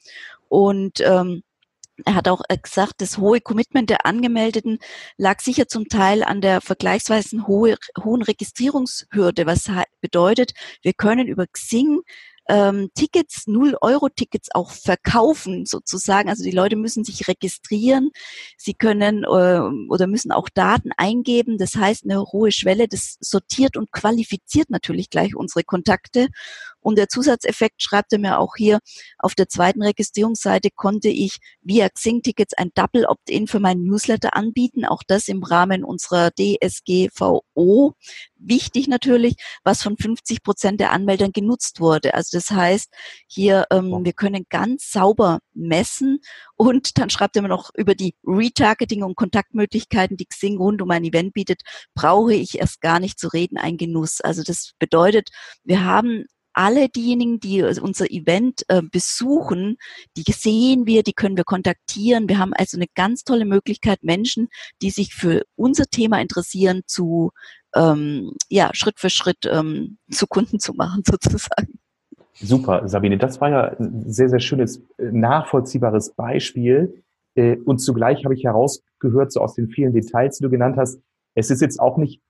Und 0.49 1.01
ähm, 1.01 1.43
er 2.05 2.15
hat 2.15 2.29
auch 2.29 2.43
gesagt, 2.63 2.95
das 2.99 3.19
hohe 3.19 3.41
Commitment 3.41 3.91
der 3.91 4.07
Angemeldeten 4.07 4.79
lag 5.17 5.41
sicher 5.41 5.67
zum 5.69 5.89
Teil 5.89 6.23
an 6.23 6.41
der 6.41 6.61
vergleichsweise 6.61 7.47
hohe, 7.47 7.77
hohen 8.03 8.23
Registrierungshürde, 8.23 9.47
was 9.47 9.71
bedeutet, 10.01 10.53
wir 10.83 10.93
können 10.93 11.27
über 11.27 11.47
Xing 11.47 12.03
ähm, 12.49 12.91
Tickets, 12.95 13.47
Null-Euro-Tickets 13.47 14.49
auch 14.55 14.71
verkaufen 14.71 15.67
sozusagen. 15.67 16.29
Also 16.29 16.45
die 16.45 16.51
Leute 16.51 16.77
müssen 16.77 17.05
sich 17.05 17.29
registrieren, 17.29 18.11
sie 18.57 18.75
können 18.75 19.25
äh, 19.25 19.89
oder 19.89 20.07
müssen 20.07 20.33
auch 20.33 20.49
Daten 20.49 20.91
eingeben. 20.97 21.59
Das 21.59 21.75
heißt, 21.75 22.05
eine 22.05 22.23
hohe 22.23 22.53
Schwelle, 22.53 22.89
das 22.89 23.17
sortiert 23.21 23.77
und 23.77 23.93
qualifiziert 23.93 24.71
natürlich 24.71 25.11
gleich 25.11 25.35
unsere 25.35 25.65
Kontakte. 25.65 26.29
Und 26.87 26.99
der 26.99 27.09
Zusatzeffekt 27.09 27.83
schreibt 27.83 28.13
er 28.13 28.21
mir 28.21 28.39
auch 28.39 28.55
hier, 28.57 28.79
auf 29.19 29.35
der 29.35 29.49
zweiten 29.49 29.83
Registrierungsseite 29.83 30.71
konnte 30.71 31.09
ich 31.09 31.39
via 31.61 31.89
Xing-Tickets 31.89 32.55
ein 32.55 32.71
Double 32.75 33.07
Opt-in 33.07 33.49
für 33.49 33.59
meinen 33.59 33.83
Newsletter 33.83 34.37
anbieten. 34.37 34.85
Auch 34.85 35.03
das 35.05 35.27
im 35.27 35.43
Rahmen 35.43 35.83
unserer 35.83 36.31
DSGVO. 36.31 37.95
Wichtig 38.39 38.87
natürlich, 38.87 39.37
was 39.65 39.83
von 39.83 39.97
50 39.97 40.43
Prozent 40.43 40.81
der 40.81 40.93
Anmeldern 40.93 41.33
genutzt 41.33 41.81
wurde. 41.81 42.15
Also 42.15 42.37
das 42.37 42.51
heißt, 42.51 42.93
hier, 43.27 43.67
ähm, 43.71 44.05
wir 44.05 44.13
können 44.13 44.45
ganz 44.51 44.91
sauber 44.91 45.41
messen 45.55 46.19
und 46.55 46.99
dann 46.99 47.09
schreibt 47.09 47.37
er 47.37 47.43
mir 47.43 47.49
noch 47.49 47.71
über 47.75 47.95
die 47.95 48.15
Retargeting 48.25 49.03
und 49.03 49.17
Kontaktmöglichkeiten, 49.17 50.17
die 50.17 50.27
Xing 50.27 50.59
rund 50.59 50.83
um 50.83 50.91
ein 50.91 51.05
Event 51.05 51.33
bietet, 51.33 51.63
brauche 51.95 52.35
ich 52.35 52.59
erst 52.59 52.81
gar 52.83 53.01
nicht 53.01 53.19
zu 53.19 53.29
reden, 53.29 53.57
ein 53.57 53.79
Genuss. 53.79 54.21
Also 54.21 54.43
das 54.43 54.73
bedeutet, 54.79 55.31
wir 55.65 55.85
haben 55.85 56.27
alle 56.57 56.89
diejenigen, 56.89 57.39
die 57.39 57.63
unser 57.63 58.11
Event 58.11 58.63
äh, 58.69 58.81
besuchen, 58.81 59.77
die 60.17 60.25
sehen 60.33 60.87
wir, 60.87 61.03
die 61.03 61.13
können 61.13 61.37
wir 61.37 61.45
kontaktieren. 61.45 62.31
Wir 62.31 62.39
haben 62.39 62.55
also 62.55 62.79
eine 62.79 62.87
ganz 62.95 63.25
tolle 63.25 63.45
Möglichkeit, 63.45 64.03
Menschen, 64.03 64.49
die 64.81 64.91
sich 64.91 65.15
für 65.15 65.45
unser 65.55 65.85
Thema 65.85 66.19
interessieren, 66.19 66.81
zu 66.87 67.31
ähm, 67.77 68.33
ja 68.49 68.71
Schritt 68.73 68.99
für 68.99 69.11
Schritt 69.11 69.49
ähm, 69.51 69.99
zu 70.11 70.27
Kunden 70.27 70.59
zu 70.59 70.75
machen, 70.75 71.03
sozusagen. 71.07 71.79
Super, 72.35 72.87
Sabine. 72.89 73.19
Das 73.19 73.41
war 73.41 73.51
ja 73.51 73.77
ein 73.79 74.11
sehr, 74.11 74.29
sehr 74.29 74.41
schönes, 74.41 74.83
nachvollziehbares 74.99 76.15
Beispiel. 76.15 77.03
Äh, 77.35 77.57
und 77.59 77.79
zugleich 77.79 78.25
habe 78.25 78.35
ich 78.35 78.45
herausgehört, 78.45 79.33
so 79.33 79.41
aus 79.41 79.55
den 79.55 79.69
vielen 79.69 79.93
Details, 79.93 80.39
die 80.39 80.45
du 80.45 80.51
genannt 80.51 80.77
hast, 80.77 81.01
es 81.35 81.51
ist 81.51 81.61
jetzt 81.61 81.81
auch 81.81 81.97
nicht 81.97 82.21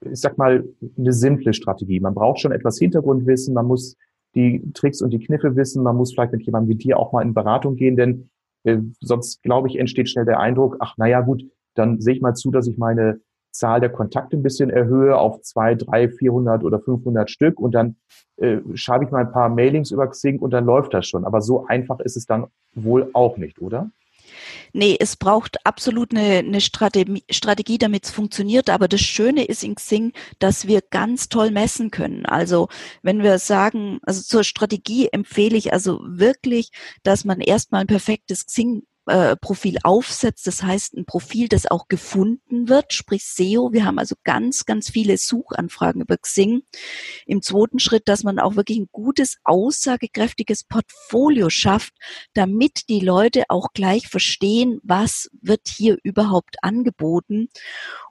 ich 0.00 0.20
sag 0.20 0.38
mal, 0.38 0.64
eine 0.98 1.12
simple 1.12 1.52
Strategie. 1.52 2.00
Man 2.00 2.14
braucht 2.14 2.40
schon 2.40 2.52
etwas 2.52 2.78
Hintergrundwissen, 2.78 3.54
man 3.54 3.66
muss 3.66 3.96
die 4.34 4.72
Tricks 4.74 5.00
und 5.00 5.10
die 5.10 5.18
Kniffe 5.18 5.56
wissen, 5.56 5.82
man 5.82 5.96
muss 5.96 6.12
vielleicht 6.12 6.32
mit 6.32 6.44
jemandem 6.44 6.70
wie 6.70 6.82
dir 6.82 6.98
auch 6.98 7.12
mal 7.12 7.22
in 7.22 7.34
Beratung 7.34 7.76
gehen, 7.76 7.96
denn 7.96 8.28
äh, 8.64 8.78
sonst, 9.00 9.42
glaube 9.42 9.68
ich, 9.68 9.78
entsteht 9.78 10.10
schnell 10.10 10.26
der 10.26 10.40
Eindruck, 10.40 10.76
ach 10.80 10.96
naja 10.98 11.20
gut, 11.20 11.44
dann 11.74 12.00
sehe 12.00 12.14
ich 12.14 12.20
mal 12.20 12.34
zu, 12.34 12.50
dass 12.50 12.66
ich 12.66 12.76
meine 12.76 13.20
Zahl 13.56 13.80
der 13.80 13.90
Kontakte 13.90 14.36
ein 14.36 14.42
bisschen 14.42 14.70
erhöhe 14.70 15.16
auf 15.16 15.40
zwei, 15.42 15.74
drei, 15.74 16.08
vierhundert 16.08 16.64
oder 16.64 16.80
500 16.80 17.30
Stück 17.30 17.58
und 17.58 17.74
dann 17.74 17.96
äh, 18.36 18.58
schreibe 18.74 19.04
ich 19.04 19.10
mal 19.10 19.24
ein 19.24 19.32
paar 19.32 19.48
Mailings 19.48 19.90
über 19.90 20.06
Xing 20.08 20.38
und 20.38 20.50
dann 20.50 20.64
läuft 20.64 20.94
das 20.94 21.06
schon. 21.06 21.24
Aber 21.24 21.40
so 21.40 21.66
einfach 21.66 22.00
ist 22.00 22.16
es 22.16 22.26
dann 22.26 22.46
wohl 22.74 23.10
auch 23.12 23.36
nicht, 23.36 23.60
oder? 23.60 23.90
Nee, 24.72 24.96
es 24.98 25.16
braucht 25.16 25.64
absolut 25.64 26.12
eine, 26.12 26.38
eine 26.38 26.60
Strategie, 26.60 27.24
Strategie, 27.30 27.78
damit 27.78 28.04
es 28.04 28.10
funktioniert. 28.10 28.70
Aber 28.70 28.88
das 28.88 29.00
Schöne 29.00 29.44
ist 29.44 29.64
in 29.64 29.74
Xing, 29.74 30.12
dass 30.38 30.66
wir 30.66 30.82
ganz 30.90 31.28
toll 31.28 31.50
messen 31.50 31.90
können. 31.90 32.26
Also 32.26 32.68
wenn 33.02 33.22
wir 33.22 33.38
sagen, 33.38 33.98
also 34.02 34.22
zur 34.22 34.44
Strategie 34.44 35.08
empfehle 35.12 35.56
ich 35.56 35.72
also 35.72 36.00
wirklich, 36.04 36.70
dass 37.02 37.24
man 37.24 37.40
erstmal 37.40 37.82
ein 37.82 37.86
perfektes 37.86 38.46
Xing 38.46 38.82
äh, 39.06 39.36
Profil 39.36 39.78
aufsetzt. 39.82 40.46
Das 40.46 40.62
heißt, 40.62 40.94
ein 40.94 41.06
Profil, 41.06 41.48
das 41.48 41.66
auch 41.66 41.88
gefunden 41.88 42.68
wird, 42.68 42.92
sprich 42.92 43.24
SEO. 43.24 43.72
Wir 43.72 43.84
haben 43.84 43.98
also 43.98 44.14
ganz, 44.24 44.64
ganz 44.64 44.90
viele 44.90 45.16
Suchanfragen 45.16 46.02
über 46.02 46.16
Xing. 46.16 46.62
Im 47.26 47.42
zweiten 47.42 47.78
Schritt, 47.78 48.08
dass 48.08 48.24
man 48.24 48.38
auch 48.38 48.56
wirklich 48.56 48.78
ein 48.78 48.88
gutes, 48.92 49.36
aussagekräftiges 49.44 50.64
Portfolio 50.64 51.50
schafft, 51.50 51.94
damit 52.34 52.88
die 52.88 53.00
Leute 53.00 53.44
auch 53.48 53.68
gleich 53.72 54.08
verstehen, 54.08 54.80
was 54.82 55.30
wird 55.40 55.68
hier 55.68 55.98
überhaupt 56.02 56.56
angeboten. 56.62 57.48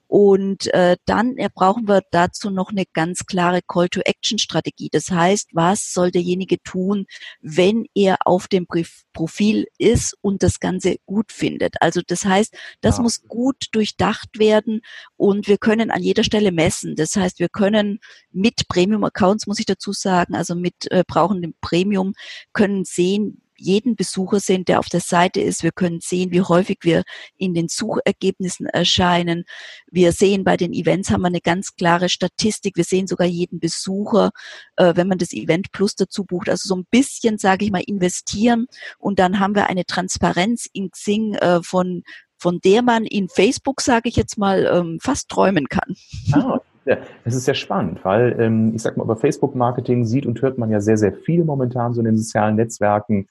Und 0.07 0.73
äh, 0.73 0.97
dann 1.05 1.35
brauchen 1.53 1.87
wir 1.87 2.01
dazu 2.11 2.49
noch 2.49 2.69
eine 2.69 2.85
ganz 2.93 3.25
klare 3.25 3.61
Call-to-Action-Strategie. 3.61 4.89
Das 4.91 5.09
heißt, 5.09 5.49
was 5.53 5.93
soll 5.93 6.11
derjenige 6.11 6.61
tun, 6.61 7.05
wenn 7.41 7.85
er 7.95 8.17
auf 8.25 8.47
dem 8.47 8.67
Profil 9.13 9.65
ist 9.77 10.15
und 10.21 10.43
das 10.43 10.59
Ganze 10.59 10.97
gut 11.05 11.31
findet? 11.31 11.75
Also 11.81 12.01
das 12.05 12.25
heißt, 12.25 12.55
das 12.81 12.97
ja. 12.97 13.03
muss 13.03 13.23
gut 13.23 13.67
durchdacht 13.71 14.37
werden 14.37 14.81
und 15.17 15.47
wir 15.47 15.57
können 15.57 15.91
an 15.91 16.03
jeder 16.03 16.23
Stelle 16.23 16.51
messen. 16.51 16.95
Das 16.95 17.15
heißt, 17.15 17.39
wir 17.39 17.49
können 17.49 17.99
mit 18.31 18.67
Premium-Accounts, 18.67 19.47
muss 19.47 19.59
ich 19.59 19.65
dazu 19.65 19.91
sagen, 19.91 20.35
also 20.35 20.55
mit 20.55 20.91
äh, 20.91 21.03
brauchendem 21.07 21.55
Premium, 21.61 22.13
können 22.53 22.85
sehen, 22.85 23.41
jeden 23.57 23.95
Besucher 23.95 24.39
sehen, 24.39 24.65
der 24.65 24.79
auf 24.79 24.89
der 24.89 24.99
Seite 24.99 25.41
ist. 25.41 25.63
Wir 25.63 25.71
können 25.71 25.99
sehen, 26.01 26.31
wie 26.31 26.41
häufig 26.41 26.79
wir 26.81 27.03
in 27.37 27.53
den 27.53 27.67
Suchergebnissen 27.67 28.67
erscheinen. 28.67 29.45
Wir 29.89 30.11
sehen 30.11 30.43
bei 30.43 30.57
den 30.57 30.73
Events 30.73 31.11
haben 31.11 31.21
wir 31.21 31.27
eine 31.27 31.41
ganz 31.41 31.75
klare 31.75 32.09
Statistik. 32.09 32.77
Wir 32.77 32.83
sehen 32.83 33.07
sogar 33.07 33.27
jeden 33.27 33.59
Besucher, 33.59 34.31
äh, 34.75 34.93
wenn 34.95 35.07
man 35.07 35.17
das 35.17 35.33
Event 35.33 35.71
Plus 35.71 35.95
dazu 35.95 36.25
bucht. 36.25 36.49
Also 36.49 36.67
so 36.67 36.75
ein 36.75 36.85
bisschen, 36.89 37.37
sage 37.37 37.65
ich 37.65 37.71
mal, 37.71 37.83
investieren 37.85 38.67
und 38.99 39.19
dann 39.19 39.39
haben 39.39 39.55
wir 39.55 39.67
eine 39.67 39.85
Transparenz 39.85 40.67
in 40.71 40.91
Xing 40.91 41.35
äh, 41.35 41.61
von 41.61 42.03
von 42.37 42.59
der 42.59 42.81
man 42.81 43.05
in 43.05 43.29
Facebook, 43.29 43.81
sage 43.81 44.09
ich 44.09 44.17
jetzt 44.17 44.37
mal, 44.37 44.65
ähm, 44.65 44.99
fast 45.01 45.29
träumen 45.29 45.67
kann. 45.67 45.95
Ah, 46.33 46.59
das 46.85 47.35
ist 47.35 47.45
sehr 47.45 47.55
spannend, 47.55 48.03
weil 48.03 48.39
ähm, 48.39 48.73
ich 48.75 48.81
sag 48.81 48.97
mal, 48.97 49.03
über 49.03 49.15
Facebook-Marketing 49.15 50.05
sieht 50.05 50.25
und 50.25 50.41
hört 50.41 50.57
man 50.57 50.69
ja 50.69 50.79
sehr, 50.79 50.97
sehr 50.97 51.13
viel 51.13 51.43
momentan 51.43 51.93
so 51.93 52.01
in 52.01 52.05
den 52.05 52.17
sozialen 52.17 52.55
Netzwerken 52.55 53.27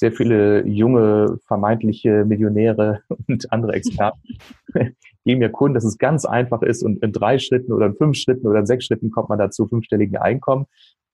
sehr 0.00 0.12
viele 0.12 0.66
junge, 0.66 1.38
vermeintliche 1.46 2.24
Millionäre 2.24 3.02
und 3.28 3.52
andere 3.52 3.74
Experten 3.74 4.18
geben 5.24 5.40
mir 5.40 5.50
Kunden, 5.50 5.74
dass 5.74 5.84
es 5.84 5.98
ganz 5.98 6.24
einfach 6.24 6.62
ist 6.62 6.82
und 6.82 7.02
in 7.02 7.12
drei 7.12 7.38
Schritten 7.38 7.72
oder 7.72 7.86
in 7.86 7.94
fünf 7.94 8.16
Schritten 8.16 8.46
oder 8.46 8.60
in 8.60 8.66
sechs 8.66 8.86
Schritten 8.86 9.10
kommt 9.10 9.28
man 9.28 9.38
dazu 9.38 9.66
fünfstelligen 9.66 10.16
Einkommen. 10.16 10.64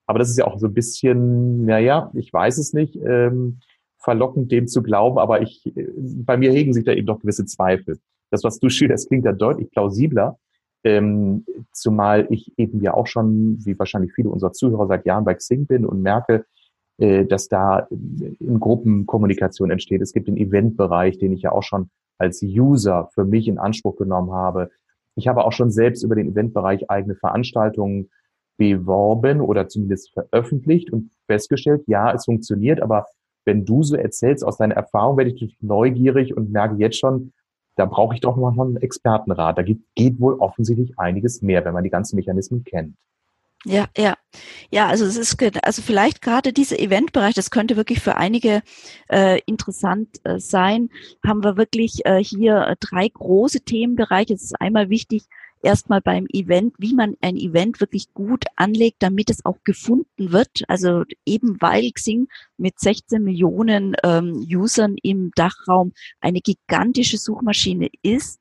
Aber 0.07 0.21
das 0.21 0.31
ist 0.31 0.39
ja 0.39 0.47
auch 0.47 0.61
so 0.61 0.69
ein 0.69 0.73
bisschen, 0.73 1.65
naja, 1.67 2.13
ich 2.15 2.33
weiß 2.33 2.59
es 2.59 2.73
nicht, 2.75 2.95
ähm, 3.05 3.59
verlockend 3.99 4.53
dem 4.53 4.69
zu 4.69 4.85
glauben, 4.85 5.19
aber 5.19 5.43
ich, 5.43 5.65
bei 5.75 6.37
mir 6.37 6.53
hegen 6.53 6.73
sich 6.73 6.85
da 6.85 6.93
eben 6.93 7.09
doch 7.09 7.19
gewisse 7.19 7.45
Zweifel. 7.45 7.99
Das, 8.31 8.45
was 8.45 8.61
du 8.61 8.69
schilderst, 8.71 9.09
klingt 9.09 9.25
ja 9.25 9.33
deutlich 9.33 9.69
plausibler, 9.73 10.39
ähm, 10.85 11.45
zumal 11.73 12.29
ich 12.31 12.53
eben 12.57 12.81
ja 12.83 12.95
auch 12.95 13.09
schon, 13.09 13.59
wie 13.65 13.77
wahrscheinlich 13.77 14.13
viele 14.15 14.29
unserer 14.29 14.53
Zuhörer 14.53 14.87
seit 14.87 15.07
Jahren 15.07 15.25
bei 15.25 15.35
Xing 15.35 15.67
bin 15.67 15.85
und 15.85 16.03
merke, 16.03 16.45
dass 16.99 17.49
da 17.49 17.89
in 17.91 18.59
Gruppenkommunikation 18.59 19.71
entsteht. 19.71 20.01
Es 20.01 20.13
gibt 20.13 20.29
den 20.29 20.37
Eventbereich, 20.37 21.19
den 21.19 21.33
ich 21.33 21.43
ja 21.43 21.53
auch 21.53 21.63
schon 21.63 21.91
als 22.19 22.43
User 22.43 23.11
für 23.13 23.25
mich 23.25 23.49
in 23.49 23.59
Anspruch 23.59 23.97
genommen 23.97 24.33
habe. 24.33 24.71
Ich 25.15 25.29
habe 25.29 25.45
auch 25.45 25.53
schon 25.53 25.71
selbst 25.71 26.03
über 26.03 26.15
den 26.15 26.31
Eventbereich 26.31 26.91
eigene 26.91 27.15
Veranstaltungen 27.15 28.11
beworben 28.57 29.41
oder 29.41 29.69
zumindest 29.69 30.13
veröffentlicht 30.13 30.91
und 30.91 31.11
festgestellt, 31.27 31.83
ja, 31.87 32.13
es 32.13 32.25
funktioniert, 32.25 32.81
aber 32.81 33.07
wenn 33.45 33.65
du 33.65 33.83
so 33.83 33.97
erzählst 33.97 34.45
aus 34.45 34.57
deiner 34.57 34.75
Erfahrung, 34.75 35.17
werde 35.17 35.31
ich 35.31 35.35
natürlich 35.35 35.59
neugierig 35.61 36.37
und 36.37 36.51
merke 36.51 36.77
jetzt 36.77 36.99
schon, 36.99 37.33
da 37.77 37.85
brauche 37.85 38.15
ich 38.15 38.21
doch 38.21 38.37
noch 38.37 38.59
einen 38.59 38.79
Expertenrat. 38.79 39.59
Da 39.59 39.63
geht, 39.63 39.81
geht 39.95 40.19
wohl 40.19 40.35
offensichtlich 40.35 40.99
einiges 40.99 41.43
mehr, 41.43 41.65
wenn 41.65 41.75
man 41.75 41.85
die 41.85 41.91
ganzen 41.91 42.17
Mechanismen 42.17 42.65
kennt. 42.65 42.97
Ja, 43.67 43.89
ja. 43.97 44.17
Ja, 44.71 44.87
also 44.87 45.05
es 45.05 45.17
ist 45.17 45.43
also 45.65 45.83
vielleicht 45.83 46.23
gerade 46.23 46.53
dieser 46.53 46.79
Eventbereich, 46.79 47.35
das 47.35 47.51
könnte 47.51 47.77
wirklich 47.77 48.01
für 48.01 48.17
einige 48.17 48.63
äh, 49.09 49.41
interessant 49.45 50.21
äh, 50.23 50.39
sein. 50.39 50.91
Haben 51.27 51.43
wir 51.43 51.57
wirklich 51.57 52.05
äh, 52.05 52.23
hier 52.23 52.59
äh, 52.69 52.77
drei 52.79 53.09
große 53.09 53.63
Themenbereiche. 53.63 54.35
Es 54.35 54.45
ist 54.45 54.61
einmal 54.61 54.89
wichtig, 54.89 55.25
erstmal 55.63 56.01
beim 56.01 56.27
Event, 56.33 56.75
wie 56.79 56.95
man 56.95 57.17
ein 57.21 57.37
Event 57.37 57.81
wirklich 57.81 58.15
gut 58.15 58.45
anlegt, 58.55 59.03
damit 59.03 59.31
es 59.31 59.45
auch 59.45 59.59
gefunden 59.65 60.31
wird. 60.31 60.63
Also 60.69 61.03
eben 61.25 61.61
weil 61.61 61.91
Xing 61.91 62.29
mit 62.57 62.79
16 62.79 63.21
Millionen 63.21 63.97
ähm, 64.05 64.47
Usern 64.49 64.95
im 65.03 65.33
Dachraum 65.35 65.93
eine 66.21 66.41
gigantische 66.41 67.19
Suchmaschine 67.19 67.89
ist 68.03 68.41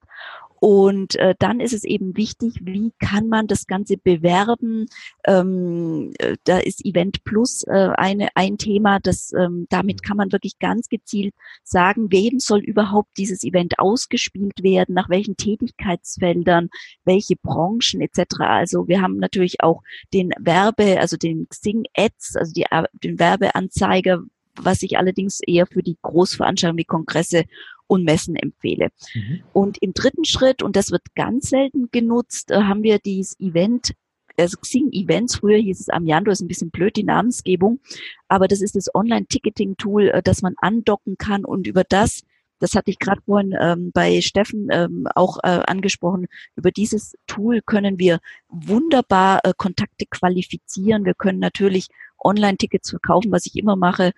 Und 0.60 1.16
äh, 1.16 1.36
dann 1.38 1.60
ist 1.60 1.74
es 1.74 1.84
eben 1.84 2.16
wichtig, 2.16 2.60
wie 2.62 2.92
kann 3.00 3.28
man 3.28 3.48
das 3.48 3.68
Ganze 3.68 3.98
bewerben. 3.98 4.88
Ähm, 5.26 6.14
äh, 6.18 6.38
da 6.46 6.58
ist 6.60 6.86
Event 6.86 7.24
Plus 7.24 7.64
äh, 7.64 7.90
eine, 7.96 8.30
ein 8.36 8.58
Thema, 8.58 9.00
das 9.00 9.34
ähm, 9.34 9.68
damit 9.70 10.04
kann 10.04 10.18
man 10.18 10.32
wirklich 10.32 10.58
ganz 10.60 10.88
gezielt 10.88 11.34
sagen, 11.64 12.12
wem 12.12 12.40
soll 12.40 12.60
überhaupt 12.60 13.10
dieses 13.18 13.44
Event 13.44 13.80
ausgespielt 13.80 14.64
werden, 14.64 14.96
nach 14.96 15.10
welchen 15.10 15.38
Tätigkeitsfeldern, 15.38 16.70
welche 17.04 17.36
Branchen 17.36 18.02
etc. 18.02 18.40
Also 18.40 18.88
wir 18.88 19.02
haben 19.02 19.18
natürlich 19.18 19.62
auch 19.62 19.82
den 20.14 20.32
Werbe, 20.40 21.00
also 21.00 21.18
den 21.18 21.48
Xing 21.50 21.84
Ads, 21.96 22.38
also 22.38 22.54
die, 22.54 22.66
den 23.04 23.20
Werbeanzeiger, 23.20 24.22
was 24.56 24.82
ich 24.84 24.98
allerdings 24.98 25.42
eher 25.46 25.68
für 25.68 25.84
die 25.84 25.98
Großveranstaltungen 26.02 26.80
wie 26.80 26.86
Kongresse 26.86 27.44
und 27.88 28.04
Messen 28.04 28.36
empfehle. 28.36 28.89
Mhm. 29.13 29.44
Und 29.54 29.77
im 29.82 29.94
dritten 29.94 30.25
Schritt, 30.25 30.63
und 30.63 30.75
das 30.75 30.92
wird 30.92 31.04
ganz 31.15 31.50
selten 31.50 31.89
genutzt, 31.92 32.51
äh, 32.51 32.63
haben 32.63 32.84
wir 32.84 33.00
dieses 33.00 33.39
Event 33.39 33.94
also 34.38 34.58
Xing 34.58 34.92
Events, 34.92 35.38
früher 35.38 35.58
hieß 35.58 35.80
es 35.80 35.89
Amiando, 35.89 36.32
ist 36.32 36.42
ein 36.42 36.48
bisschen 36.48 36.70
blöd, 36.70 36.96
die 36.98 37.04
Namensgebung, 37.04 37.80
aber 38.27 38.48
das 38.48 38.62
ist 38.62 38.75
das 38.75 38.94
Online-Ticketing-Tool, 38.94 40.10
äh, 40.10 40.22
das 40.22 40.42
man 40.42 40.56
andocken 40.58 41.18
kann 41.18 41.46
und 41.46 41.68
über 41.68 41.84
das, 41.88 42.24
das 42.60 42.74
hatte 42.74 42.92
ich 42.92 43.00
gerade 43.00 43.22
vorhin 43.25 43.54
ähm, 43.60 43.92
bei 43.94 44.22
Steffen 44.22 44.70
ähm, 44.72 45.08
auch 45.13 45.38
äh, 45.44 45.62
angesprochen, 45.68 46.27
über 46.56 46.72
dieses 46.72 47.15
Tool 47.27 47.62
können 47.62 48.00
wir 48.00 48.20
wunderbar 48.50 49.42
äh, 49.44 49.54
Kontakte 49.56 50.06
qualifizieren. 50.10 51.04
Wir 51.04 51.15
können 51.15 51.39
natürlich 51.39 51.89
Online-Tickets 52.24 52.89
verkaufen, 52.92 53.32
was 53.32 53.46
ich 53.46 53.56
immer 53.56 53.75
mache, 53.75 54.13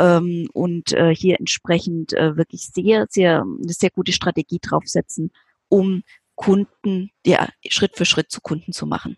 ähm, 0.00 0.48
und 0.52 0.92
äh, 0.92 1.14
hier 1.14 1.38
entsprechend 1.38 2.12
äh, 2.14 2.36
wirklich 2.36 2.70
sehr, 2.72 3.06
sehr, 3.10 3.42
eine 3.42 3.72
sehr 3.72 3.90
gute 3.90 4.12
Strategie 4.12 4.58
draufsetzen, 4.60 5.30
um 5.68 6.02
Kunden, 6.34 7.10
ja, 7.26 7.48
Schritt 7.68 7.96
für 7.96 8.06
Schritt 8.06 8.30
zu 8.30 8.40
Kunden 8.40 8.72
zu 8.72 8.86
machen. 8.86 9.16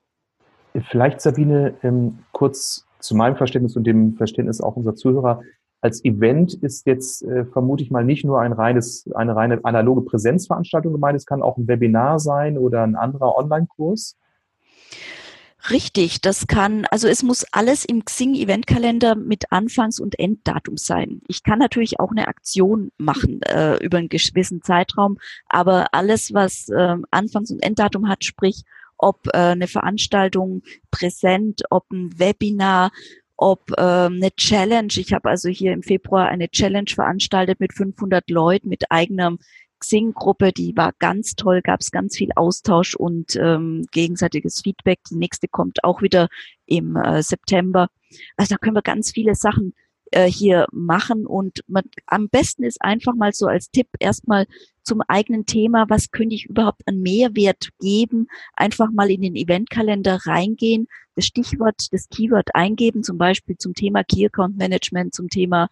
Vielleicht, 0.90 1.20
Sabine, 1.20 1.74
ähm, 1.82 2.18
kurz 2.32 2.84
zu 2.98 3.14
meinem 3.14 3.36
Verständnis 3.36 3.76
und 3.76 3.84
dem 3.84 4.16
Verständnis 4.16 4.60
auch 4.60 4.76
unserer 4.76 4.96
Zuhörer. 4.96 5.42
Als 5.80 6.04
Event 6.04 6.54
ist 6.54 6.86
jetzt, 6.86 7.22
äh, 7.22 7.44
vermute 7.44 7.84
ich 7.84 7.90
mal, 7.90 8.04
nicht 8.04 8.24
nur 8.24 8.40
ein 8.40 8.52
reines, 8.52 9.08
eine 9.14 9.36
reine 9.36 9.64
analoge 9.64 10.02
Präsenzveranstaltung 10.02 10.92
gemeint, 10.92 11.16
es 11.16 11.26
kann 11.26 11.42
auch 11.42 11.58
ein 11.58 11.68
Webinar 11.68 12.18
sein 12.18 12.58
oder 12.58 12.82
ein 12.82 12.96
anderer 12.96 13.36
Online-Kurs. 13.36 14.16
Richtig, 15.70 16.20
das 16.20 16.48
kann, 16.48 16.86
also 16.86 17.06
es 17.06 17.22
muss 17.22 17.44
alles 17.52 17.84
im 17.84 18.04
Xing 18.04 18.34
Eventkalender 18.34 19.14
mit 19.14 19.52
Anfangs- 19.52 20.00
und 20.00 20.18
Enddatum 20.18 20.76
sein. 20.76 21.20
Ich 21.28 21.44
kann 21.44 21.60
natürlich 21.60 22.00
auch 22.00 22.10
eine 22.10 22.26
Aktion 22.26 22.90
machen 22.98 23.42
äh, 23.42 23.76
über 23.76 23.98
einen 23.98 24.08
gewissen 24.08 24.62
Zeitraum, 24.62 25.18
aber 25.46 25.94
alles, 25.94 26.34
was 26.34 26.68
äh, 26.68 26.96
Anfangs- 27.12 27.52
und 27.52 27.62
Enddatum 27.62 28.08
hat, 28.08 28.24
sprich 28.24 28.64
ob 28.98 29.26
äh, 29.28 29.38
eine 29.38 29.66
Veranstaltung 29.66 30.62
präsent, 30.90 31.62
ob 31.70 31.90
ein 31.92 32.18
Webinar, 32.18 32.90
ob 33.36 33.70
äh, 33.72 33.82
eine 33.82 34.30
Challenge. 34.36 34.92
Ich 34.96 35.12
habe 35.12 35.28
also 35.28 35.48
hier 35.48 35.72
im 35.72 35.82
Februar 35.82 36.28
eine 36.28 36.48
Challenge 36.48 36.90
veranstaltet 36.92 37.60
mit 37.60 37.72
500 37.72 38.30
Leuten 38.30 38.68
mit 38.68 38.90
eigenem 38.90 39.38
Xing-Gruppe, 39.82 40.52
die 40.52 40.76
war 40.76 40.92
ganz 40.98 41.34
toll, 41.34 41.60
gab 41.62 41.80
es 41.80 41.90
ganz 41.90 42.16
viel 42.16 42.30
Austausch 42.36 42.94
und 42.94 43.36
ähm, 43.36 43.84
gegenseitiges 43.90 44.60
Feedback. 44.62 45.00
Die 45.10 45.16
nächste 45.16 45.48
kommt 45.48 45.84
auch 45.84 46.02
wieder 46.02 46.28
im 46.66 46.96
äh, 46.96 47.22
September. 47.22 47.88
Also 48.36 48.54
da 48.54 48.58
können 48.58 48.76
wir 48.76 48.82
ganz 48.82 49.10
viele 49.10 49.34
Sachen 49.34 49.74
äh, 50.12 50.30
hier 50.30 50.66
machen 50.72 51.26
und 51.26 51.60
man, 51.66 51.84
am 52.06 52.28
besten 52.28 52.64
ist 52.64 52.80
einfach 52.82 53.14
mal 53.14 53.32
so 53.32 53.46
als 53.46 53.70
Tipp 53.70 53.88
erstmal 53.98 54.46
zum 54.82 55.00
eigenen 55.08 55.46
Thema, 55.46 55.86
was 55.88 56.10
könnte 56.10 56.34
ich 56.34 56.46
überhaupt 56.46 56.82
an 56.86 57.00
Mehrwert 57.00 57.70
geben, 57.80 58.28
einfach 58.54 58.90
mal 58.92 59.10
in 59.10 59.22
den 59.22 59.36
Eventkalender 59.36 60.20
reingehen, 60.26 60.86
das 61.14 61.26
Stichwort, 61.26 61.92
das 61.92 62.08
Keyword 62.08 62.54
eingeben, 62.54 63.02
zum 63.02 63.18
Beispiel 63.18 63.56
zum 63.56 63.74
Thema 63.74 64.04
Key 64.04 64.26
Account 64.26 64.56
Management, 64.56 65.14
zum 65.14 65.28
Thema 65.28 65.68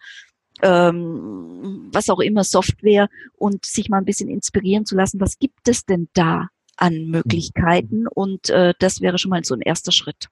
ähm, 0.61 1.89
was 1.91 2.09
auch 2.09 2.19
immer, 2.19 2.43
Software 2.43 3.09
und 3.37 3.65
sich 3.65 3.89
mal 3.89 3.97
ein 3.97 4.05
bisschen 4.05 4.29
inspirieren 4.29 4.85
zu 4.85 4.95
lassen, 4.95 5.19
was 5.19 5.39
gibt 5.39 5.67
es 5.67 5.85
denn 5.85 6.07
da 6.13 6.47
an 6.77 7.05
Möglichkeiten? 7.07 8.07
Und 8.07 8.49
äh, 8.49 8.73
das 8.79 9.01
wäre 9.01 9.17
schon 9.17 9.29
mal 9.29 9.43
so 9.43 9.55
ein 9.55 9.61
erster 9.61 9.91
Schritt. 9.91 10.27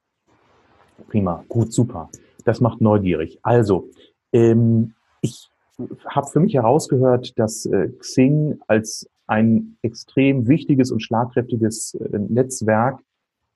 Prima, 1.08 1.44
gut, 1.48 1.74
super. 1.74 2.10
Das 2.46 2.62
macht 2.62 2.82
neugierig. 2.82 3.40
Also, 3.44 3.90
ähm, 4.34 4.94
ich 5.22 5.50
habe 6.06 6.28
für 6.28 6.40
mich 6.40 6.54
herausgehört, 6.56 7.38
dass 7.38 7.66
äh, 7.66 7.90
Xing 8.00 8.60
als 8.68 9.10
ein 9.28 9.78
extrem 9.82 10.48
wichtiges 10.48 10.92
und 10.92 11.02
schlagkräftiges 11.02 11.94
äh, 11.96 12.18
Netzwerk 12.18 13.00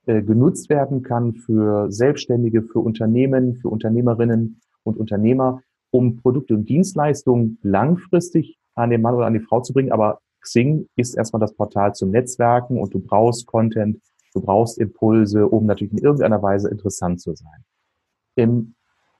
äh, 0.05 0.21
genutzt 0.21 0.69
werden 0.69 1.01
kann 1.01 1.33
für 1.33 1.91
Selbstständige, 1.91 2.61
für 2.61 2.79
Unternehmen, 2.79 3.55
für 3.55 3.69
Unternehmerinnen 3.69 4.61
und 4.83 4.97
Unternehmer, 4.97 5.61
um 5.93 6.17
Produkte 6.17 6.55
und 6.55 6.67
Dienstleistungen 6.67 7.59
langfristig 7.61 8.57
an 8.73 8.89
den 8.89 9.01
Mann 9.01 9.13
oder 9.13 9.27
an 9.27 9.33
die 9.33 9.39
Frau 9.39 9.61
zu 9.61 9.73
bringen. 9.73 9.91
Aber 9.91 10.19
Xing 10.41 10.87
ist 10.95 11.15
erstmal 11.15 11.39
das 11.39 11.53
Portal 11.53 11.93
zum 11.93 12.09
Netzwerken 12.09 12.79
und 12.79 12.93
du 12.95 12.99
brauchst 12.99 13.45
Content, 13.45 14.01
du 14.33 14.41
brauchst 14.41 14.79
Impulse, 14.79 15.47
um 15.47 15.67
natürlich 15.67 15.93
in 15.93 15.99
irgendeiner 15.99 16.41
Weise 16.41 16.67
interessant 16.69 17.21
zu 17.21 17.35
sein. 17.35 17.63
Ähm, 18.35 18.73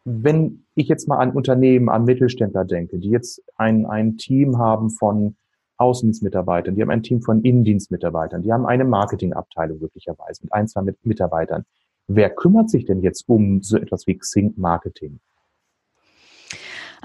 wenn 0.03 0.65
ich 0.73 0.87
jetzt 0.87 1.07
mal 1.07 1.19
an 1.19 1.31
Unternehmen, 1.31 1.89
an 1.89 2.05
Mittelständler 2.05 2.65
denke, 2.65 2.97
die 2.97 3.09
jetzt 3.09 3.43
ein, 3.55 3.85
ein 3.85 4.17
Team 4.17 4.57
haben 4.57 4.89
von 4.89 5.35
Außendienstmitarbeitern, 5.77 6.75
die 6.75 6.81
haben 6.81 6.89
ein 6.89 7.03
Team 7.03 7.21
von 7.21 7.43
Innendienstmitarbeitern, 7.43 8.41
die 8.41 8.51
haben 8.51 8.65
eine 8.65 8.83
Marketingabteilung 8.83 9.79
möglicherweise 9.79 10.41
mit 10.43 10.51
ein, 10.51 10.67
zwei 10.67 10.81
Mitarbeitern. 11.03 11.65
Wer 12.07 12.31
kümmert 12.31 12.71
sich 12.71 12.85
denn 12.85 13.01
jetzt 13.01 13.29
um 13.29 13.61
so 13.61 13.77
etwas 13.77 14.07
wie 14.07 14.17
Xing 14.17 14.55
Marketing? 14.57 15.19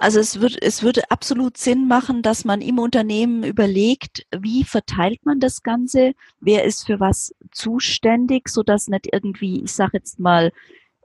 Also 0.01 0.21
es, 0.21 0.41
wird, 0.41 0.63
es 0.63 0.85
würde 0.85 1.11
absolut 1.11 1.57
Sinn 1.57 1.89
machen, 1.89 2.23
dass 2.23 2.45
man 2.45 2.61
im 2.61 2.79
Unternehmen 2.79 3.43
überlegt, 3.43 4.27
wie 4.31 4.63
verteilt 4.63 5.27
man 5.27 5.41
das 5.41 5.65
Ganze, 5.65 6.13
wer 6.41 6.65
ist 6.65 6.87
für 6.87 7.01
was 7.01 7.35
zuständig, 7.51 8.49
so 8.49 8.63
dass 8.63 8.87
nicht 8.87 9.09
irgendwie, 9.13 9.65
ich 9.65 9.73
sage 9.73 9.93
jetzt 9.95 10.21
mal, 10.21 10.53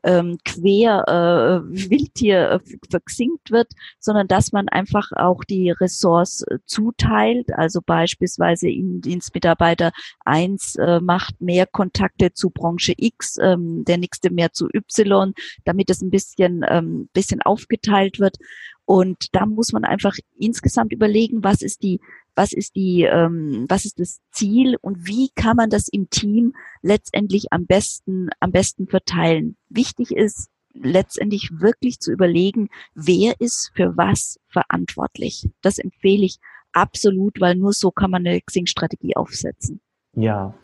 ähm, 0.04 0.38
quer 0.44 1.06
äh, 1.08 1.90
Wildtier 1.90 2.52
äh, 2.52 2.60
verxinkt 2.90 3.52
wird, 3.52 3.72
sondern 4.00 4.28
dass 4.28 4.52
man 4.52 4.68
einfach 4.70 5.12
auch 5.16 5.44
die 5.44 5.72
Ressource 5.72 6.44
äh, 6.44 6.60
zuteilt. 6.66 7.54
Also 7.54 7.80
beispielsweise 7.82 8.70
Innendienstmitarbeiter 8.70 9.92
eins 10.26 10.76
äh, 10.76 11.00
macht 11.00 11.40
mehr 11.42 11.66
Kontakte 11.66 12.34
zu 12.34 12.50
Branche 12.50 12.94
X, 12.98 13.38
ähm, 13.42 13.86
der 13.86 13.98
nächste 13.98 14.30
mehr 14.30 14.52
zu 14.52 14.68
Y, 14.74 15.34
damit 15.64 15.90
es 15.90 16.02
ein 16.02 16.10
bisschen, 16.10 16.66
ähm, 16.68 17.10
bisschen 17.14 17.42
aufgeteilt 17.42 18.20
wird. 18.20 18.38
Und 18.86 19.28
da 19.32 19.46
muss 19.46 19.72
man 19.72 19.86
einfach 19.86 20.16
insgesamt 20.38 20.92
überlegen, 20.92 21.44
was 21.44 21.62
ist 21.62 21.84
die 21.84 22.00
was 22.36 22.52
ist 22.52 22.76
die, 22.76 23.04
ähm, 23.04 23.66
was 23.70 23.86
ist 23.86 24.00
das 24.00 24.20
Ziel 24.32 24.78
und 24.82 25.08
wie 25.08 25.30
kann 25.36 25.56
man 25.56 25.70
das 25.70 25.88
im 25.88 26.10
Team 26.10 26.54
letztendlich 26.82 27.52
am 27.52 27.66
besten, 27.66 28.30
am 28.40 28.52
besten 28.52 28.88
verteilen. 28.88 29.56
Wichtig 29.70 30.12
ist 30.12 30.50
letztendlich 30.74 31.52
wirklich 31.54 32.00
zu 32.00 32.12
überlegen, 32.12 32.70
wer 32.96 33.40
ist 33.40 33.72
für 33.76 33.96
was 33.96 34.40
verantwortlich. 34.48 35.50
Das 35.62 35.78
empfehle 35.78 36.26
ich 36.26 36.40
absolut, 36.72 37.40
weil 37.40 37.56
nur 37.56 37.74
so 37.74 37.92
kann 37.92 38.12
man 38.12 38.26
eine 38.26 38.42
Xing-Strategie 38.42 39.16
aufsetzen. 39.16 39.82
Ja, 40.16 40.56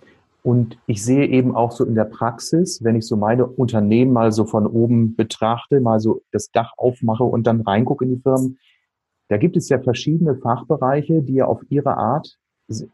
und 0.42 0.78
ich 0.86 1.04
sehe 1.04 1.28
eben 1.28 1.56
auch 1.56 1.72
so 1.72 1.86
in 1.86 1.96
der 1.96 2.06
Praxis, 2.06 2.84
wenn 2.84 2.96
ich 2.96 3.06
so 3.06 3.18
meine 3.18 3.46
Unternehmen 3.46 4.14
mal 4.14 4.32
so 4.32 4.46
von 4.46 4.66
oben 4.66 5.16
betrachte, 5.16 5.82
mal 5.82 6.00
so 6.00 6.22
das 6.32 6.50
Dach 6.52 6.74
aufmache 6.78 7.24
und 7.24 7.46
dann 7.46 7.62
reingucke 7.62 8.06
in 8.06 8.16
die 8.16 8.22
Firmen, 8.22 8.58
da 9.28 9.38
gibt 9.38 9.58
es 9.58 9.70
ja 9.70 9.80
verschiedene 9.80 10.36
Fachbereiche, 10.36 11.22
die 11.22 11.36
ja 11.36 11.46
auf 11.46 11.62
ihre 11.70 11.98
Art 11.98 12.38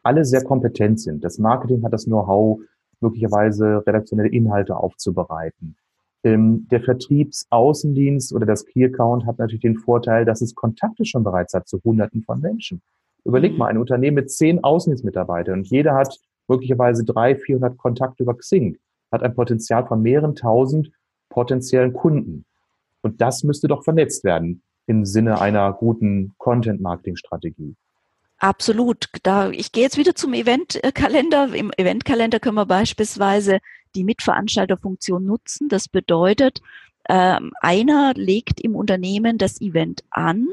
alle 0.04 0.26
sehr 0.26 0.44
kompetent 0.44 1.00
sind. 1.00 1.24
Das 1.24 1.38
Marketing 1.38 1.84
hat 1.84 1.94
das 1.94 2.06
Know-how, 2.06 2.60
möglicherweise 3.00 3.84
redaktionelle 3.86 4.30
Inhalte 4.30 4.76
aufzubereiten. 4.76 5.76
Ähm, 6.24 6.68
der 6.72 6.82
Vertriebsaußendienst 6.82 8.34
oder 8.34 8.46
das 8.46 8.66
Key 8.66 8.86
Account 8.86 9.26
hat 9.26 9.38
natürlich 9.38 9.62
den 9.62 9.78
Vorteil, 9.78 10.26
dass 10.26 10.42
es 10.42 10.56
Kontakte 10.56 11.06
schon 11.06 11.24
bereits 11.24 11.54
hat 11.54 11.68
zu 11.68 11.80
Hunderten 11.84 12.24
von 12.24 12.40
Menschen. 12.40 12.82
Überleg 13.24 13.54
mhm. 13.54 13.58
mal, 13.60 13.68
ein 13.68 13.78
Unternehmen 13.78 14.16
mit 14.16 14.32
zehn 14.32 14.64
Außendienstmitarbeitern 14.64 15.60
und 15.60 15.68
jeder 15.68 15.94
hat 15.94 16.18
möglicherweise 16.48 17.04
drei, 17.04 17.36
vierhundert 17.36 17.78
Kontakte 17.78 18.24
über 18.24 18.36
Xing, 18.36 18.78
hat 19.12 19.24
ein 19.24 19.36
Potenzial 19.36 19.86
von 19.88 20.02
mehreren 20.02 20.36
tausend 20.36 20.92
potenziellen 21.30 21.94
Kunden. 21.94 22.46
Und 23.02 23.22
das 23.22 23.44
müsste 23.44 23.68
doch 23.68 23.84
vernetzt 23.84 24.24
werden 24.24 24.62
im 24.88 25.06
Sinne 25.06 25.42
einer 25.42 25.74
guten 25.74 26.34
Content-Marketing-Strategie. 26.38 27.76
Absolut. 28.38 29.08
Da, 29.24 29.50
ich 29.50 29.72
gehe 29.72 29.84
jetzt 29.84 29.98
wieder 29.98 30.16
zum 30.16 30.34
Eventkalender. 30.34 31.54
Im 31.54 31.72
Eventkalender 31.78 32.40
können 32.40 32.56
wir 32.58 32.66
beispielsweise 32.66 33.60
die 33.96 34.04
Mitveranstalterfunktion 34.04 35.26
nutzen. 35.26 35.70
Das 35.70 35.88
bedeutet, 35.88 36.62
ähm, 37.08 37.52
einer 37.62 38.14
legt 38.16 38.60
im 38.60 38.76
Unternehmen 38.76 39.38
das 39.38 39.62
Event 39.62 40.04
an, 40.10 40.48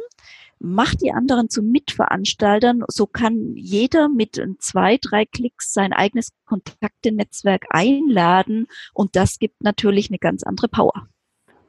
macht 0.62 1.02
die 1.02 1.12
anderen 1.12 1.48
zu 1.48 1.62
Mitveranstaltern. 1.62 2.84
So 2.88 3.06
kann 3.06 3.54
jeder 3.56 4.08
mit 4.08 4.40
zwei, 4.60 4.98
drei 5.00 5.24
Klicks 5.24 5.72
sein 5.72 5.92
eigenes 5.92 6.32
Kontaktenetzwerk 6.46 7.66
einladen 7.70 8.66
und 8.94 9.16
das 9.16 9.38
gibt 9.38 9.62
natürlich 9.62 10.10
eine 10.10 10.18
ganz 10.18 10.42
andere 10.44 10.68
Power. 10.68 11.08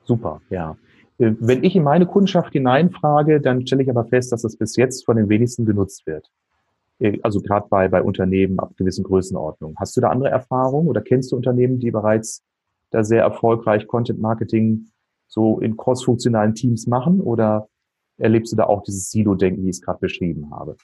Super, 0.04 0.42
ja. 0.50 0.78
Äh, 1.18 1.34
wenn 1.40 1.64
ich 1.64 1.76
in 1.76 1.84
meine 1.84 2.06
Kundschaft 2.06 2.54
hineinfrage, 2.54 3.42
dann 3.42 3.66
stelle 3.66 3.84
ich 3.84 3.90
aber 3.90 4.06
fest, 4.06 4.32
dass 4.32 4.44
es 4.44 4.58
bis 4.58 4.76
jetzt 4.76 5.06
von 5.06 5.18
den 5.18 5.30
wenigsten 5.30 5.66
genutzt 5.66 6.06
wird. 6.06 6.30
Äh, 7.00 7.20
also 7.24 7.42
gerade 7.42 7.68
bei, 7.70 7.88
bei 7.88 8.02
Unternehmen 8.02 8.60
ab 8.60 8.74
gewissen 8.78 9.04
Größenordnungen. 9.04 9.78
Hast 9.80 9.98
du 9.98 10.02
da 10.02 10.10
andere 10.10 10.30
Erfahrungen 10.30 10.88
oder 10.88 11.02
kennst 11.02 11.32
du 11.32 11.36
Unternehmen, 11.36 11.80
die 11.80 11.92
bereits 11.92 12.44
da 12.92 13.04
sehr 13.04 13.24
erfolgreich 13.24 13.88
Content 13.88 14.20
Marketing 14.20 14.88
so 15.28 15.60
in 15.60 15.78
cross-funktionalen 15.78 16.54
Teams 16.54 16.86
machen 16.86 17.20
oder 17.20 17.68
erlebst 18.18 18.52
du 18.52 18.58
da 18.58 18.66
auch 18.66 18.84
dieses 18.84 19.10
Silo-Denken, 19.10 19.64
wie 19.64 19.70
ich 19.70 19.78
es 19.78 19.82
gerade 19.82 20.00
beschrieben 20.00 20.52
habe? 20.52 20.76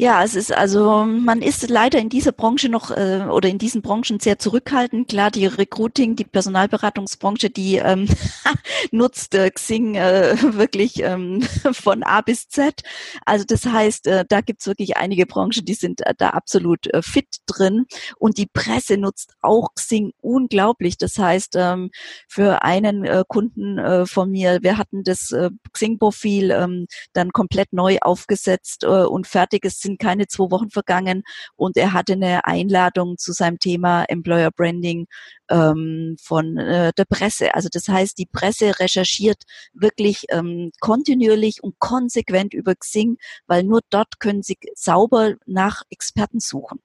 Ja, 0.00 0.22
es 0.22 0.36
ist 0.36 0.52
also, 0.52 1.04
man 1.04 1.42
ist 1.42 1.68
leider 1.68 1.98
in 1.98 2.08
dieser 2.08 2.30
Branche 2.30 2.68
noch 2.68 2.92
äh, 2.92 3.26
oder 3.28 3.48
in 3.48 3.58
diesen 3.58 3.82
Branchen 3.82 4.20
sehr 4.20 4.38
zurückhaltend. 4.38 5.08
Klar, 5.08 5.32
die 5.32 5.46
Recruiting, 5.46 6.14
die 6.14 6.22
Personalberatungsbranche, 6.22 7.50
die 7.50 7.78
ähm, 7.78 8.06
nutzt 8.92 9.34
äh, 9.34 9.50
Xing 9.50 9.96
äh, 9.96 10.36
wirklich 10.54 11.02
ähm, 11.02 11.42
von 11.72 12.04
A 12.04 12.20
bis 12.20 12.48
Z. 12.48 12.82
Also 13.26 13.44
das 13.44 13.66
heißt, 13.66 14.06
äh, 14.06 14.24
da 14.28 14.40
gibt's 14.40 14.68
wirklich 14.68 14.96
einige 14.96 15.26
Branchen, 15.26 15.64
die 15.64 15.74
sind 15.74 16.06
äh, 16.06 16.14
da 16.16 16.30
absolut 16.30 16.86
äh, 16.94 17.02
fit 17.02 17.38
drin. 17.46 17.86
Und 18.18 18.38
die 18.38 18.46
Presse 18.46 18.98
nutzt 18.98 19.34
auch 19.40 19.74
Xing 19.74 20.12
unglaublich. 20.20 20.96
Das 20.96 21.18
heißt, 21.18 21.56
ähm, 21.56 21.90
für 22.28 22.62
einen 22.62 23.04
äh, 23.04 23.24
Kunden 23.26 23.78
äh, 23.78 24.06
von 24.06 24.30
mir, 24.30 24.60
wir 24.62 24.78
hatten 24.78 25.02
das 25.02 25.32
äh, 25.32 25.50
Xing-Profil 25.72 26.52
ähm, 26.52 26.86
dann 27.14 27.32
komplett 27.32 27.72
neu 27.72 27.98
aufgesetzt 28.00 28.84
äh, 28.84 28.86
und 28.86 29.26
fertig 29.26 29.64
ist 29.64 29.87
sind 29.88 29.98
keine 29.98 30.26
zwei 30.26 30.50
Wochen 30.50 30.70
vergangen 30.70 31.22
und 31.56 31.76
er 31.76 31.92
hatte 31.92 32.12
eine 32.12 32.44
Einladung 32.44 33.16
zu 33.16 33.32
seinem 33.32 33.58
Thema 33.58 34.04
Employer 34.04 34.50
Branding 34.50 35.06
ähm, 35.50 36.16
von 36.20 36.58
äh, 36.58 36.92
der 36.96 37.04
Presse. 37.06 37.54
Also 37.54 37.68
das 37.72 37.88
heißt, 37.88 38.18
die 38.18 38.26
Presse 38.26 38.78
recherchiert 38.78 39.44
wirklich 39.72 40.26
ähm, 40.30 40.70
kontinuierlich 40.80 41.62
und 41.62 41.78
konsequent 41.78 42.54
über 42.54 42.74
Xing, 42.74 43.16
weil 43.46 43.64
nur 43.64 43.80
dort 43.90 44.20
können 44.20 44.42
sie 44.42 44.58
sauber 44.74 45.34
nach 45.46 45.82
Experten 45.90 46.40
suchen. 46.40 46.80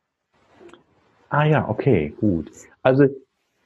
Ah 1.30 1.46
ja, 1.46 1.68
okay, 1.68 2.16
gut. 2.20 2.52
Also 2.84 3.08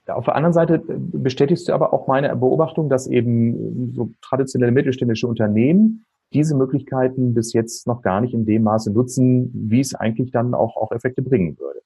auf 0.08 0.26
der 0.26 0.36
anderen 0.36 0.54
Seite 0.54 0.76
äh, 0.76 0.94
bestätigst 0.98 1.68
du 1.68 1.74
aber 1.74 1.94
auch 1.94 2.08
meine 2.08 2.36
Beobachtung, 2.36 2.90
dass 2.90 3.08
eben 3.08 3.94
so 3.94 4.10
traditionelle 4.22 4.72
mittelständische 4.72 5.28
Unternehmen 5.28 6.06
diese 6.34 6.56
Möglichkeiten 6.56 7.34
bis 7.34 7.54
jetzt 7.54 7.88
noch 7.88 8.02
gar 8.02 8.22
nicht 8.22 8.34
in 8.34 8.46
dem 8.46 8.64
Maße 8.64 8.92
nutzen, 8.92 9.52
wie 9.54 9.80
es 9.80 9.96
eigentlich 9.96 10.32
dann 10.32 10.54
auch, 10.54 10.76
auch 10.76 10.92
Effekte 10.92 11.22
bringen 11.22 11.58
würde. 11.58 11.82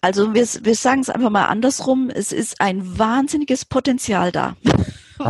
Also 0.00 0.34
wir, 0.34 0.44
wir 0.44 0.74
sagen 0.74 1.00
es 1.00 1.10
einfach 1.10 1.30
mal 1.30 1.46
andersrum, 1.46 2.10
es 2.10 2.32
ist 2.32 2.60
ein 2.60 2.98
wahnsinniges 2.98 3.64
Potenzial 3.64 4.30
da. 4.30 4.56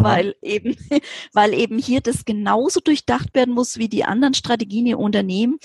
Weil 0.04 0.34
eben, 0.42 0.76
weil 1.32 1.54
eben 1.54 1.78
hier 1.78 2.00
das 2.00 2.24
genauso 2.24 2.80
durchdacht 2.80 3.34
werden 3.34 3.54
muss 3.54 3.78
wie 3.78 3.88
die 3.88 4.04
anderen 4.04 4.34
Strategien 4.34 4.86
im 4.86 4.98
Unternehmen. 4.98 5.58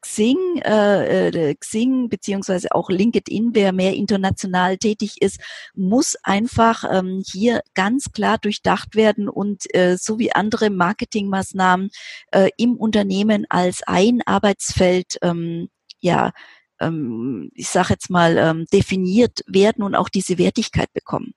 Xing, 0.00 0.36
äh, 0.64 1.28
äh, 1.28 1.54
Xing 1.54 2.08
beziehungsweise 2.08 2.74
auch 2.74 2.90
LinkedIn, 2.90 3.50
wer 3.54 3.72
mehr 3.72 3.94
international 3.94 4.76
tätig 4.76 5.20
ist, 5.20 5.40
muss 5.74 6.16
einfach 6.22 6.84
ähm, 6.90 7.22
hier 7.26 7.62
ganz 7.74 8.12
klar 8.12 8.38
durchdacht 8.38 8.94
werden 8.94 9.28
und 9.28 9.74
äh, 9.74 9.96
so 9.96 10.18
wie 10.18 10.32
andere 10.32 10.70
Marketingmaßnahmen 10.70 11.90
äh, 12.32 12.50
im 12.56 12.76
Unternehmen 12.76 13.46
als 13.48 13.82
ein 13.86 14.20
Arbeitsfeld 14.26 15.18
ähm, 15.22 15.68
ja 16.00 16.32
ähm, 16.80 17.50
ich 17.54 17.68
sage 17.68 17.90
jetzt 17.90 18.10
mal, 18.10 18.36
ähm, 18.36 18.66
definiert 18.72 19.40
werden 19.46 19.82
und 19.82 19.94
auch 19.94 20.08
diese 20.08 20.38
Wertigkeit 20.38 20.92
bekommen. 20.92 21.34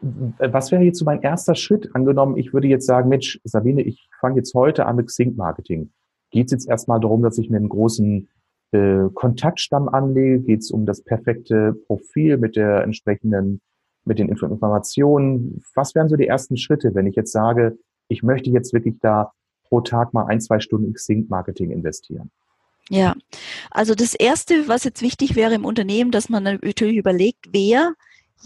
Was 0.00 0.70
wäre 0.70 0.82
jetzt 0.82 0.98
so 0.98 1.04
mein 1.04 1.22
erster 1.22 1.54
Schritt? 1.54 1.90
Angenommen, 1.94 2.36
ich 2.36 2.52
würde 2.52 2.68
jetzt 2.68 2.86
sagen, 2.86 3.08
Mensch, 3.08 3.40
Sabine, 3.44 3.82
ich 3.82 4.08
fange 4.20 4.36
jetzt 4.36 4.54
heute 4.54 4.86
an 4.86 4.96
mit 4.96 5.06
Xing-Marketing. 5.06 5.90
Geht 6.30 6.46
es 6.46 6.52
jetzt 6.52 6.68
erstmal 6.68 7.00
darum, 7.00 7.22
dass 7.22 7.38
ich 7.38 7.50
mir 7.50 7.58
einen 7.58 7.68
großen 7.68 8.28
äh, 8.72 9.04
Kontaktstamm 9.14 9.88
anlege? 9.88 10.40
Geht 10.40 10.60
es 10.60 10.70
um 10.70 10.86
das 10.86 11.02
perfekte 11.02 11.74
Profil 11.86 12.38
mit 12.38 12.56
der 12.56 12.82
entsprechenden, 12.82 13.60
mit 14.04 14.18
den 14.18 14.28
Informationen? 14.28 15.62
Was 15.74 15.94
wären 15.94 16.08
so 16.08 16.16
die 16.16 16.26
ersten 16.26 16.56
Schritte, 16.56 16.94
wenn 16.94 17.06
ich 17.06 17.16
jetzt 17.16 17.32
sage, 17.32 17.78
ich 18.08 18.22
möchte 18.22 18.50
jetzt 18.50 18.72
wirklich 18.72 18.98
da 19.00 19.32
pro 19.64 19.80
Tag 19.80 20.14
mal 20.14 20.26
ein, 20.26 20.40
zwei 20.40 20.60
Stunden 20.60 20.92
Xing-Marketing 20.92 21.70
investieren? 21.70 22.30
Ja, 22.88 23.14
also 23.70 23.94
das 23.94 24.14
Erste, 24.14 24.68
was 24.68 24.84
jetzt 24.84 25.02
wichtig 25.02 25.36
wäre 25.36 25.54
im 25.54 25.64
Unternehmen, 25.64 26.10
dass 26.10 26.28
man 26.28 26.42
natürlich 26.42 26.96
überlegt, 26.96 27.48
wer 27.52 27.94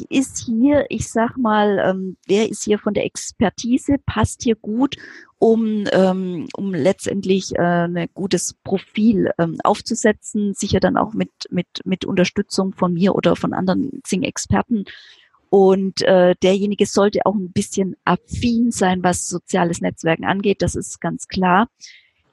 ist 0.08 0.38
hier, 0.38 0.86
ich 0.88 1.10
sag 1.10 1.36
mal, 1.36 1.78
ähm, 1.78 2.16
wer 2.26 2.48
ist 2.48 2.64
hier 2.64 2.78
von 2.78 2.94
der 2.94 3.04
Expertise, 3.04 3.96
passt 4.04 4.42
hier 4.42 4.56
gut, 4.56 4.96
um, 5.38 5.84
ähm, 5.92 6.48
um 6.56 6.74
letztendlich 6.74 7.54
äh, 7.54 7.86
ein 7.86 8.08
gutes 8.14 8.54
Profil 8.64 9.30
ähm, 9.38 9.58
aufzusetzen, 9.64 10.54
sicher 10.54 10.80
dann 10.80 10.96
auch 10.96 11.12
mit, 11.12 11.30
mit, 11.50 11.66
mit 11.84 12.04
Unterstützung 12.04 12.72
von 12.72 12.92
mir 12.92 13.14
oder 13.14 13.36
von 13.36 13.52
anderen 13.52 14.00
Xing-Experten. 14.02 14.84
Und 15.48 16.02
äh, 16.02 16.34
derjenige 16.42 16.86
sollte 16.86 17.24
auch 17.24 17.34
ein 17.34 17.52
bisschen 17.52 17.96
affin 18.04 18.70
sein, 18.70 19.02
was 19.02 19.28
soziales 19.28 19.80
Netzwerken 19.80 20.24
angeht, 20.24 20.62
das 20.62 20.74
ist 20.74 21.00
ganz 21.00 21.28
klar. 21.28 21.68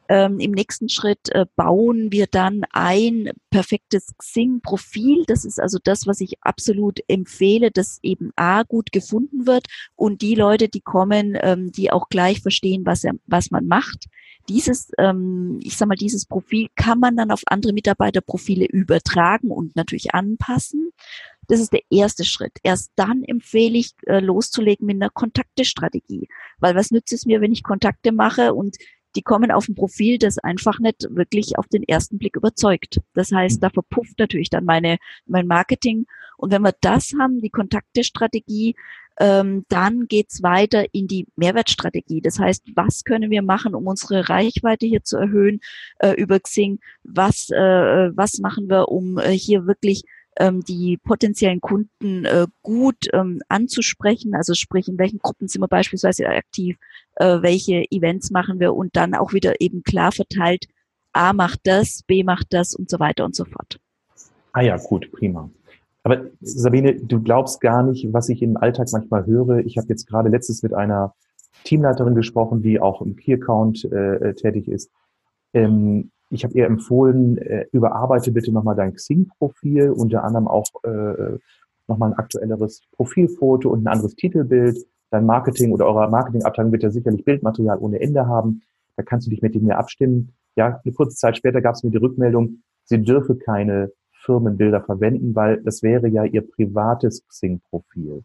Ähm, 0.10 0.40
Im 0.40 0.52
nächsten 0.52 0.90
Schritt 0.90 1.30
äh, 1.30 1.46
bauen 1.56 2.12
wir 2.12 2.28
dann 2.28 2.64
ein 2.72 3.30
perfektes 3.50 4.16
Xing-Profil. 4.18 5.24
Das 5.28 5.46
ist 5.46 5.60
also 5.60 5.80
das, 5.84 6.08
was 6.08 6.20
ich 6.20 6.36
absolut 6.42 7.00
empfehle, 7.08 7.72
dass 7.72 8.00
eben 8.04 8.32
A 8.36 8.64
gut 8.64 8.92
gefunden 8.92 9.48
wird 9.48 9.68
und 9.96 10.22
die 10.22 10.36
Leute, 10.36 10.68
die 10.68 10.82
kommen, 10.82 11.38
ähm, 11.42 11.72
die 11.72 11.92
auch 11.92 12.10
gleich 12.10 12.42
verstehen, 12.42 12.86
was, 12.86 13.04
was 13.28 13.52
man 13.52 13.66
macht. 13.66 14.08
Dieses, 14.50 14.92
ähm, 14.98 15.60
ich 15.64 15.78
sag 15.78 15.88
mal, 15.88 15.96
dieses 15.96 16.26
Profil 16.26 16.68
kann 16.76 17.00
man 17.00 17.16
dann 17.16 17.32
auf 17.32 17.42
andere 17.46 17.72
Mitarbeiterprofile 17.72 18.66
übertragen 18.66 19.52
und 19.52 19.76
natürlich 19.78 20.14
anpassen. 20.14 20.92
Das 21.48 21.60
ist 21.60 21.72
der 21.72 21.82
erste 21.90 22.26
Schritt. 22.26 22.54
Erst 22.64 22.92
dann 22.96 23.24
empfehle 23.24 23.78
ich, 23.78 23.94
äh, 24.06 24.20
loszulegen 24.20 24.86
mit 24.86 24.98
einer 24.98 25.10
Kontaktestrategie. 25.10 26.28
Weil 26.60 26.76
was 26.76 26.92
nützt 26.92 27.14
es 27.14 27.26
mir, 27.26 27.42
wenn 27.42 27.54
ich 27.54 27.64
Kontakte 27.64 28.12
mache 28.12 28.54
und 28.54 28.78
die 29.16 29.22
kommen 29.22 29.52
auf 29.52 29.68
ein 29.68 29.76
Profil, 29.76 30.18
das 30.18 30.38
einfach 30.38 30.80
nicht 30.80 31.08
wirklich 31.10 31.58
auf 31.58 31.68
den 31.68 31.84
ersten 31.84 32.18
Blick 32.18 32.36
überzeugt. 32.36 33.02
Das 33.14 33.32
heißt, 33.32 33.62
da 33.62 33.70
verpufft 33.70 34.20
natürlich 34.20 34.50
dann 34.50 34.66
meine, 34.66 34.98
mein 35.26 35.48
Marketing. 35.48 36.06
Und 36.38 36.52
wenn 36.52 36.62
wir 36.62 36.74
das 36.82 37.14
haben, 37.20 37.40
die 37.40 37.50
Kontaktestrategie, 37.50 38.76
ähm, 39.20 39.66
dann 39.70 40.08
geht's 40.08 40.42
weiter 40.42 40.86
in 40.92 41.08
die 41.08 41.28
Mehrwertstrategie. 41.36 42.22
Das 42.22 42.40
heißt, 42.40 42.64
was 42.76 43.04
können 43.04 43.30
wir 43.30 43.44
machen, 43.44 43.76
um 43.76 43.86
unsere 43.88 44.30
Reichweite 44.30 44.88
hier 44.88 45.04
zu 45.04 45.18
erhöhen 45.18 45.60
äh, 46.00 46.14
über 46.14 46.40
Xing? 46.40 46.80
Was, 47.04 47.50
äh, 47.50 48.10
was 48.16 48.40
machen 48.40 48.70
wir, 48.70 48.90
um 48.90 49.20
äh, 49.20 49.32
hier 49.32 49.68
wirklich 49.68 50.04
ähm, 50.38 50.62
die 50.62 50.98
potenziellen 50.98 51.62
Kunden 51.62 52.26
äh, 52.26 52.48
gut 52.62 53.08
ähm, 53.14 53.42
anzusprechen. 53.50 54.36
Also 54.36 54.54
sprich, 54.54 54.88
in 54.88 54.98
welchen 54.98 55.20
Gruppen 55.20 55.48
sind 55.48 55.62
wir 55.62 55.68
beispielsweise 55.68 56.28
aktiv, 56.28 56.78
äh, 57.16 57.42
welche 57.42 57.86
Events 57.92 58.32
machen 58.32 58.60
wir 58.60 58.74
und 58.74 58.96
dann 58.96 59.16
auch 59.16 59.34
wieder 59.34 59.62
eben 59.62 59.84
klar 59.84 60.12
verteilt, 60.12 60.66
A 61.14 61.34
macht 61.34 61.62
das, 61.64 62.02
B 62.08 62.24
macht 62.24 62.48
das 62.52 62.74
und 62.74 62.90
so 62.90 63.00
weiter 63.00 63.24
und 63.26 63.36
so 63.36 63.46
fort. 63.46 63.80
Ah 64.52 64.62
ja, 64.62 64.78
gut, 64.78 65.12
prima. 65.12 65.50
Aber 66.04 66.26
Sabine, 66.42 66.96
du 66.96 67.22
glaubst 67.22 67.62
gar 67.62 67.84
nicht, 67.84 68.12
was 68.12 68.30
ich 68.30 68.42
im 68.42 68.58
Alltag 68.58 68.88
manchmal 68.92 69.26
höre. 69.26 69.60
Ich 69.60 69.78
habe 69.78 69.88
jetzt 69.88 70.08
gerade 70.08 70.30
letztes 70.30 70.62
mit 70.64 70.74
einer 70.74 71.14
Teamleiterin 71.64 72.16
gesprochen, 72.16 72.62
die 72.62 72.80
auch 72.80 73.02
im 73.02 73.16
Key-Account 73.16 73.86
äh, 73.86 74.16
äh 74.16 74.34
tätig 74.34 74.68
ist. 74.68 74.92
Ähm, 75.54 76.12
ich 76.34 76.44
habe 76.44 76.54
ihr 76.56 76.66
empfohlen, 76.66 77.38
äh, 77.38 77.66
überarbeite 77.72 78.32
bitte 78.32 78.52
nochmal 78.52 78.76
dein 78.76 78.94
Xing-Profil, 78.94 79.92
unter 79.92 80.24
anderem 80.24 80.48
auch 80.48 80.66
äh, 80.84 81.38
nochmal 81.88 82.12
ein 82.12 82.18
aktuelleres 82.18 82.82
Profilfoto 82.92 83.70
und 83.70 83.84
ein 83.84 83.88
anderes 83.88 84.16
Titelbild. 84.16 84.78
Dein 85.12 85.26
Marketing 85.26 85.72
oder 85.72 85.86
eure 85.86 86.10
Marketingabteilung 86.10 86.72
wird 86.72 86.84
ja 86.84 86.90
sicherlich 86.90 87.24
Bildmaterial 87.24 87.78
ohne 87.78 88.02
Ende 88.02 88.26
haben. 88.28 88.62
Da 88.96 89.04
kannst 89.04 89.28
du 89.28 89.32
dich 89.32 89.42
mit 89.42 89.62
mir 89.62 89.78
abstimmen. 89.78 90.34
Ja, 90.56 90.82
eine 90.84 90.94
kurze 90.94 91.16
Zeit 91.16 91.38
später 91.38 91.62
gab 91.62 91.76
es 91.76 91.84
mir 91.84 91.92
die 91.92 91.98
Rückmeldung, 91.98 92.64
sie 92.86 93.02
dürfe 93.02 93.36
keine 93.36 93.92
Firmenbilder 94.12 94.82
verwenden, 94.82 95.36
weil 95.36 95.62
das 95.62 95.84
wäre 95.84 96.08
ja 96.08 96.24
ihr 96.24 96.48
privates 96.48 97.28
Xing-Profil. 97.28 98.24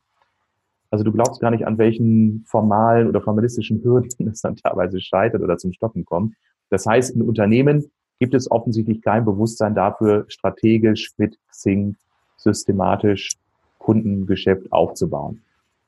Also 0.90 1.04
du 1.04 1.12
glaubst 1.12 1.40
gar 1.40 1.50
nicht, 1.50 1.66
an 1.66 1.76
welchen 1.76 2.44
formalen 2.46 3.08
oder 3.08 3.20
formalistischen 3.20 3.82
Hürden 3.82 4.08
das 4.26 4.40
dann 4.40 4.56
teilweise 4.56 5.00
scheitert 5.00 5.42
oder 5.42 5.58
zum 5.58 5.72
Stoppen 5.72 6.04
kommt. 6.04 6.34
Das 6.70 6.86
heißt, 6.86 7.14
in 7.14 7.22
Unternehmen 7.22 7.90
gibt 8.18 8.34
es 8.34 8.50
offensichtlich 8.50 9.02
kein 9.02 9.24
Bewusstsein 9.24 9.74
dafür, 9.74 10.24
strategisch 10.28 11.12
mit 11.16 11.38
Xing 11.50 11.96
systematisch 12.36 13.30
Kundengeschäft 13.78 14.70
aufzubauen. 14.72 15.42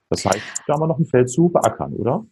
Das 0.09 0.25
heißt, 0.25 0.41
da 0.67 0.75
haben 0.75 0.81
wir 0.81 0.87
noch 0.87 0.99
ein 0.99 1.07
Feld 1.07 1.31
zu 1.31 1.49
beackern, 1.49 1.95
oder? 1.95 2.25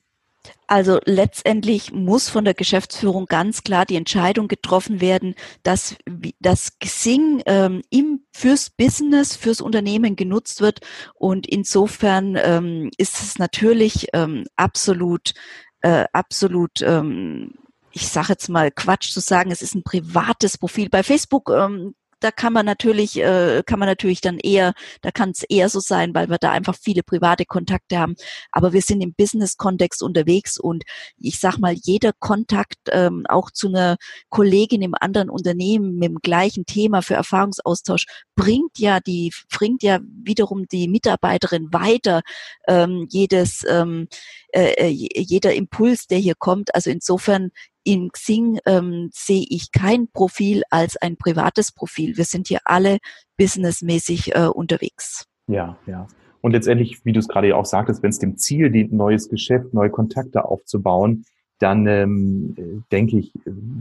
Also 0.67 0.99
letztendlich 1.05 1.93
muss 1.93 2.29
von 2.29 2.45
der 2.45 2.55
Geschäftsführung 2.55 3.27
ganz 3.27 3.63
klar 3.63 3.87
die 3.87 3.97
Entscheidung 3.97 4.49
getroffen 4.49 5.01
werden, 5.01 5.35
dass 5.63 5.97
das 6.41 6.79
Xing 6.79 7.43
ähm, 7.47 7.83
im 7.91 8.21
fürs 8.33 8.71
Business, 8.71 9.37
fürs 9.37 9.61
Unternehmen 9.61 10.17
genutzt 10.17 10.61
wird. 10.61 10.81
Und 11.15 11.47
insofern 11.47 12.39
ähm, 12.41 12.91
ist 12.97 13.21
es 13.21 13.39
natürlich 13.39 14.09
ähm, 14.13 14.45
absolut, 14.57 15.35
äh, 15.81 16.05
absolut 16.13 16.83
ähm, 16.83 17.55
ich 17.93 18.09
sage 18.09 18.29
jetzt 18.31 18.49
mal 18.49 18.71
Quatsch 18.71 19.13
zu 19.13 19.21
sagen, 19.21 19.51
es 19.51 19.63
ist 19.63 19.75
ein 19.75 19.83
privates 19.83 20.59
Profil. 20.59 20.89
Bei 20.89 21.03
Facebook 21.03 21.51
ähm, 21.51 21.95
da 22.21 22.31
kann 22.31 22.53
man 22.53 22.67
natürlich, 22.67 23.19
äh, 23.19 23.63
kann 23.65 23.79
man 23.79 23.89
natürlich 23.89 24.21
dann 24.21 24.39
eher, 24.39 24.75
da 25.03 25.11
kann 25.11 25.31
es 25.31 25.45
eher 25.45 25.69
so 25.69 25.81
sein, 25.81 26.15
weil 26.15 26.29
wir 26.29 26.39
da 26.39 26.51
einfach 26.51 26.75
viele 26.75 27.03
private 27.03 27.45
Kontakte 27.45 27.99
haben. 27.99 28.17
Aber 28.51 28.73
wir 28.73 28.83
sind 28.83 29.01
im 29.01 29.15
Business-Kontext 29.15 30.03
unterwegs 30.03 30.59
und 30.59 30.85
ich 31.17 31.39
sag 31.39 31.59
mal, 31.59 31.75
jeder 31.75 32.13
Kontakt 32.13 32.79
ähm, 32.91 33.25
auch 33.29 33.51
zu 33.51 33.69
einer 33.69 33.97
Kollegin 34.31 34.83
im 34.83 34.95
anderen 34.99 35.31
Unternehmen 35.31 35.97
mit 35.99 36.11
dem 36.11 36.19
gleichen 36.19 36.67
Thema 36.67 37.03
für 37.03 37.15
Erfahrungsaustausch 37.15 38.07
bringt 38.35 38.79
ja 38.79 39.01
die, 39.01 39.33
bringt 39.57 39.83
ja 39.83 40.01
wiederum 40.03 40.67
die 40.67 40.89
Mitarbeiterin 40.89 41.73
weiter. 41.73 42.23
Ähm, 42.67 43.07
jedes, 43.11 43.65
ähm, 43.69 44.09
äh, 44.53 44.73
äh 44.73 44.89
jeder 44.89 45.55
Impuls, 45.55 46.07
der 46.07 46.19
hier 46.19 46.35
kommt. 46.35 46.75
Also 46.75 46.91
insofern 46.91 47.51
in 47.89 48.13
Xing 48.13 48.59
ähm, 48.67 49.09
sehe 49.15 49.47
ich 49.49 49.73
kein 49.73 50.09
Profil 50.09 50.63
als 50.69 50.99
ein 50.99 51.17
privates 51.17 51.73
Profil. 51.73 52.19
Wir 52.19 52.25
sind 52.25 52.49
hier 52.49 52.61
alle 52.65 52.99
businessmäßig 53.39 54.35
äh, 54.35 54.49
unterwegs. 54.49 55.25
Ja, 55.47 55.79
ja. 55.87 56.07
Und 56.43 56.53
letztendlich, 56.53 57.03
wie 57.07 57.13
du 57.13 57.19
es 57.19 57.29
gerade 57.29 57.57
auch 57.57 57.65
sagtest, 57.65 58.03
wenn 58.03 58.11
es 58.11 58.19
dem 58.19 58.37
Ziel 58.37 58.71
dient, 58.71 58.93
neues 58.93 59.31
Geschäft, 59.31 59.73
neue 59.73 59.89
Kontakte 59.89 60.45
aufzubauen, 60.45 61.25
dann 61.61 61.87
ähm, 61.87 62.85
denke 62.93 63.21
ich, 63.21 63.33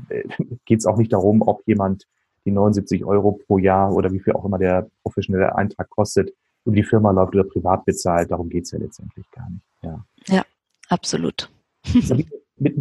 äh, 0.08 0.24
geht 0.66 0.80
es 0.80 0.86
auch 0.86 0.98
nicht 0.98 1.12
darum, 1.12 1.42
ob 1.42 1.68
jemand 1.68 2.08
die 2.46 2.52
79 2.52 3.04
Euro 3.04 3.34
pro 3.46 3.58
Jahr 3.58 3.94
oder 3.94 4.14
wie 4.14 4.22
viel 4.22 4.32
auch 4.34 4.46
immer 4.46 4.58
der 4.58 4.90
professionelle 5.04 5.54
Eintrag 5.54 5.90
kostet, 5.90 6.34
über 6.64 6.78
die 6.78 6.84
Firma 6.84 7.12
läuft 7.12 7.36
oder 7.36 7.44
privat 7.44 7.84
bezahlt. 7.84 8.32
Darum 8.32 8.48
geht 8.48 8.64
es 8.64 8.72
ja 8.72 8.80
letztendlich 8.80 9.30
gar 9.32 9.50
nicht. 9.50 9.66
Ja, 9.82 10.06
ja 10.28 10.46
absolut. 10.88 11.52
ein 11.94 12.26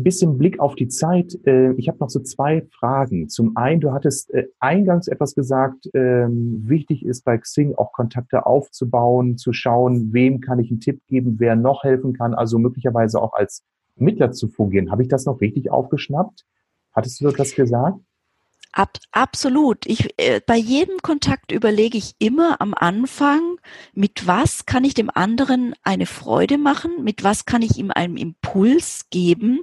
bisschen 0.07 0.39
Blick 0.39 0.61
auf 0.61 0.77
die 0.77 0.87
Zeit, 0.87 1.37
äh, 1.47 1.73
ich 1.73 1.89
habe 1.89 1.99
noch 1.99 2.11
so 2.11 2.21
zwei 2.21 2.65
Fragen. 2.71 3.29
Zum 3.29 3.57
einen, 3.57 3.81
du 3.81 3.91
hattest 3.91 4.33
äh, 4.33 4.47
eingangs 4.61 5.09
etwas 5.09 5.35
gesagt, 5.35 5.91
ähm, 5.95 6.63
wichtig 6.65 7.05
ist 7.05 7.25
bei 7.25 7.37
Xing 7.37 7.75
auch 7.75 7.91
Kontakte 7.91 8.47
aufzubauen, 8.47 9.37
zu 9.37 9.53
schauen, 9.53 10.13
wem 10.13 10.41
kann 10.41 10.61
ich 10.61 10.71
einen 10.71 10.79
Tipp 10.79 11.01
geben, 11.09 11.41
wer 11.41 11.57
noch 11.57 11.83
helfen 11.83 12.13
kann, 12.13 12.35
also 12.35 12.61
möglicherweise 12.61 13.21
auch 13.21 13.33
als 13.33 13.65
Mittler 13.97 14.31
zu 14.31 14.47
fungieren. 14.47 14.93
Habe 14.93 15.03
ich 15.03 15.09
das 15.09 15.27
noch 15.27 15.41
richtig 15.41 15.73
aufgeschnappt? 15.73 16.45
Hattest 16.93 17.21
du 17.21 17.29
das 17.29 17.57
gesagt? 17.57 17.99
Ab, 18.77 18.99
absolut. 19.11 19.87
Ich, 19.87 20.11
äh, 20.19 20.43
bei 20.47 20.59
jedem 20.59 20.99
Kontakt 20.99 21.51
überlege 21.51 21.97
ich 21.97 22.13
immer 22.19 22.61
am 22.61 22.75
Anfang, 22.75 23.59
mit 23.95 24.27
was 24.27 24.67
kann 24.67 24.85
ich 24.85 24.93
dem 24.93 25.09
anderen 25.09 25.75
eine 25.83 26.05
Freude 26.05 26.59
machen, 26.59 27.03
mit 27.03 27.25
was 27.25 27.47
kann 27.47 27.63
ich 27.63 27.79
ihm 27.79 27.91
einen 27.91 28.19
Impuls 28.19 29.07
geben. 29.09 29.63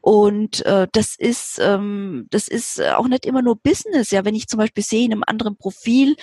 Und 0.00 0.64
äh, 0.64 0.86
das 0.92 1.16
ist 1.16 1.58
ähm, 1.60 2.28
das 2.30 2.46
ist 2.46 2.80
auch 2.80 3.08
nicht 3.08 3.26
immer 3.26 3.42
nur 3.42 3.56
Business. 3.56 4.12
Ja, 4.12 4.24
wenn 4.24 4.36
ich 4.36 4.46
zum 4.46 4.58
Beispiel 4.58 4.84
sehe 4.84 5.06
in 5.06 5.10
einem 5.10 5.24
anderen 5.26 5.56
Profil, 5.56 6.14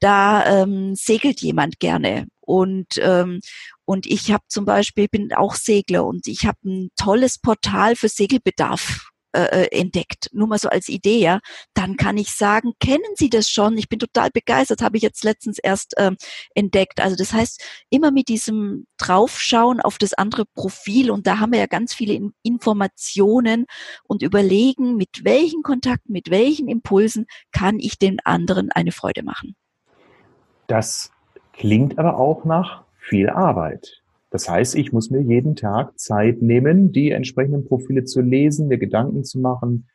da 0.00 0.62
ähm, 0.62 0.96
segelt 0.96 1.40
jemand 1.42 1.78
gerne 1.78 2.26
und 2.40 2.98
ähm, 3.00 3.38
und 3.84 4.04
ich 4.06 4.32
habe 4.32 4.42
zum 4.48 4.64
Beispiel 4.64 5.06
bin 5.06 5.32
auch 5.32 5.54
Segler 5.54 6.04
und 6.04 6.26
ich 6.26 6.44
habe 6.44 6.58
ein 6.64 6.90
tolles 6.96 7.38
Portal 7.38 7.94
für 7.94 8.08
Segelbedarf 8.08 9.10
äh, 9.32 9.64
äh, 9.64 9.78
entdeckt, 9.78 10.30
nur 10.32 10.48
mal 10.48 10.58
so 10.58 10.68
als 10.68 10.88
Idee, 10.88 11.18
ja, 11.18 11.40
dann 11.74 11.96
kann 11.96 12.16
ich 12.16 12.34
sagen, 12.34 12.72
kennen 12.80 13.14
Sie 13.14 13.28
das 13.28 13.50
schon? 13.50 13.76
Ich 13.76 13.88
bin 13.88 13.98
total 13.98 14.30
begeistert, 14.30 14.80
habe 14.80 14.96
ich 14.96 15.02
jetzt 15.02 15.22
letztens 15.22 15.58
erst 15.58 15.94
ähm, 15.98 16.16
entdeckt. 16.54 17.00
Also 17.00 17.14
das 17.14 17.34
heißt, 17.34 17.62
immer 17.90 18.10
mit 18.10 18.28
diesem 18.28 18.86
Draufschauen 18.96 19.80
auf 19.80 19.98
das 19.98 20.14
andere 20.14 20.46
Profil 20.46 21.10
und 21.10 21.26
da 21.26 21.40
haben 21.40 21.52
wir 21.52 21.58
ja 21.58 21.66
ganz 21.66 21.92
viele 21.92 22.14
in 22.14 22.32
Informationen 22.42 23.66
und 24.04 24.22
überlegen, 24.22 24.96
mit 24.96 25.24
welchen 25.24 25.62
Kontakten, 25.62 26.12
mit 26.12 26.30
welchen 26.30 26.68
Impulsen 26.68 27.26
kann 27.52 27.78
ich 27.78 27.98
den 27.98 28.20
anderen 28.24 28.72
eine 28.72 28.92
Freude 28.92 29.22
machen. 29.22 29.54
Das 30.68 31.10
klingt 31.52 31.98
aber 31.98 32.18
auch 32.18 32.44
nach 32.44 32.84
viel 32.98 33.28
Arbeit. 33.28 33.97
Das 34.30 34.48
heißt, 34.48 34.74
ich 34.74 34.92
muss 34.92 35.10
mir 35.10 35.22
jeden 35.22 35.56
Tag 35.56 35.98
Zeit 35.98 36.42
nehmen, 36.42 36.92
die 36.92 37.10
entsprechenden 37.10 37.64
Profile 37.64 38.04
zu 38.04 38.20
lesen, 38.20 38.68
mir 38.68 38.78
Gedanken 38.78 39.24
zu 39.24 39.38
machen, 39.38 39.88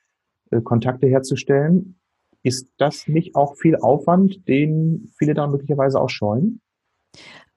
äh, 0.49 0.61
Kontakte 0.61 1.07
herzustellen. 1.07 1.99
Ist 2.41 2.69
das 2.77 3.07
nicht 3.07 3.35
auch 3.35 3.55
viel 3.55 3.75
Aufwand, 3.77 4.47
den 4.47 5.11
viele 5.17 5.33
da 5.33 5.47
möglicherweise 5.47 6.01
auch 6.01 6.09
scheuen? 6.09 6.61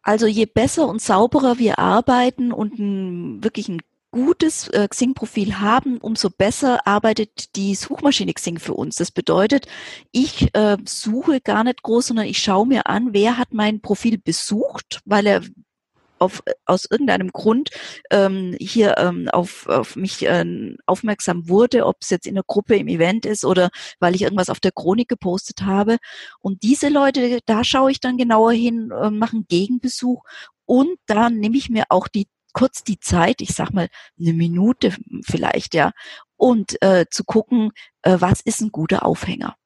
Also 0.02 0.26
je 0.26 0.46
besser 0.46 0.86
und 0.88 1.00
sauberer 1.00 1.58
wir 1.58 1.78
arbeiten 1.78 2.52
und 2.52 2.78
ein, 2.78 3.42
wirklich 3.42 3.68
ein 3.68 3.80
gutes 4.12 4.68
äh, 4.68 4.86
Xing-Profil 4.88 5.58
haben, 5.58 5.98
umso 5.98 6.30
besser 6.30 6.86
arbeitet 6.86 7.56
die 7.56 7.74
Suchmaschine 7.74 8.32
Xing 8.32 8.58
für 8.58 8.74
uns. 8.74 8.96
Das 8.96 9.10
bedeutet, 9.10 9.66
ich 10.12 10.54
äh, 10.54 10.76
suche 10.84 11.40
gar 11.40 11.64
nicht 11.64 11.82
groß, 11.82 12.06
sondern 12.06 12.26
ich 12.26 12.38
schaue 12.38 12.66
mir 12.66 12.86
an, 12.86 13.08
wer 13.12 13.36
hat 13.36 13.52
mein 13.52 13.80
Profil 13.80 14.16
besucht, 14.16 15.00
weil 15.04 15.26
er 15.26 15.42
auf, 16.18 16.42
aus 16.64 16.86
irgendeinem 16.90 17.30
Grund 17.30 17.70
ähm, 18.10 18.56
hier 18.58 18.96
ähm, 18.98 19.28
auf, 19.28 19.66
auf 19.68 19.96
mich 19.96 20.26
äh, 20.26 20.74
aufmerksam 20.86 21.48
wurde, 21.48 21.86
ob 21.86 21.96
es 22.00 22.10
jetzt 22.10 22.26
in 22.26 22.34
der 22.34 22.44
Gruppe 22.46 22.76
im 22.76 22.88
Event 22.88 23.26
ist 23.26 23.44
oder 23.44 23.70
weil 24.00 24.14
ich 24.14 24.22
irgendwas 24.22 24.50
auf 24.50 24.60
der 24.60 24.72
Chronik 24.72 25.08
gepostet 25.08 25.62
habe. 25.62 25.98
Und 26.40 26.62
diese 26.62 26.88
Leute, 26.88 27.40
da 27.46 27.64
schaue 27.64 27.90
ich 27.90 28.00
dann 28.00 28.16
genauer 28.16 28.52
hin, 28.52 28.90
äh, 28.90 29.10
mache 29.10 29.36
einen 29.36 29.46
Gegenbesuch 29.48 30.22
und 30.64 30.98
dann 31.06 31.38
nehme 31.38 31.56
ich 31.56 31.70
mir 31.70 31.84
auch 31.88 32.08
die 32.08 32.28
kurz 32.52 32.82
die 32.82 32.98
Zeit, 32.98 33.42
ich 33.42 33.50
sag 33.50 33.74
mal 33.74 33.88
eine 34.18 34.32
Minute 34.32 34.94
vielleicht, 35.22 35.74
ja, 35.74 35.92
und 36.36 36.80
äh, 36.82 37.04
zu 37.10 37.24
gucken, 37.24 37.70
äh, 38.00 38.16
was 38.18 38.40
ist 38.40 38.62
ein 38.62 38.72
guter 38.72 39.04
Aufhänger. 39.04 39.56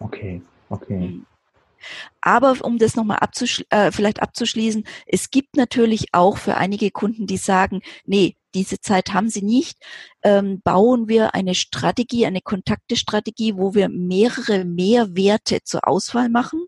Okay, 0.00 0.42
okay. 0.68 1.20
Aber 2.20 2.56
um 2.62 2.78
das 2.78 2.96
nochmal 2.96 3.18
abzuschli 3.18 3.66
äh, 3.70 3.92
vielleicht 3.92 4.22
abzuschließen, 4.22 4.84
es 5.06 5.30
gibt 5.30 5.56
natürlich 5.56 6.08
auch 6.12 6.38
für 6.38 6.56
einige 6.56 6.90
Kunden, 6.90 7.26
die 7.26 7.36
sagen, 7.36 7.82
nee, 8.04 8.36
diese 8.54 8.80
Zeit 8.80 9.12
haben 9.12 9.28
sie 9.28 9.42
nicht, 9.42 9.78
ähm, 10.22 10.60
bauen 10.62 11.08
wir 11.08 11.34
eine 11.34 11.54
Strategie, 11.54 12.26
eine 12.26 12.40
Kontaktestrategie, 12.40 13.56
wo 13.56 13.74
wir 13.74 13.88
mehrere 13.88 14.64
Mehrwerte 14.64 15.60
zur 15.64 15.86
Auswahl 15.86 16.28
machen 16.28 16.66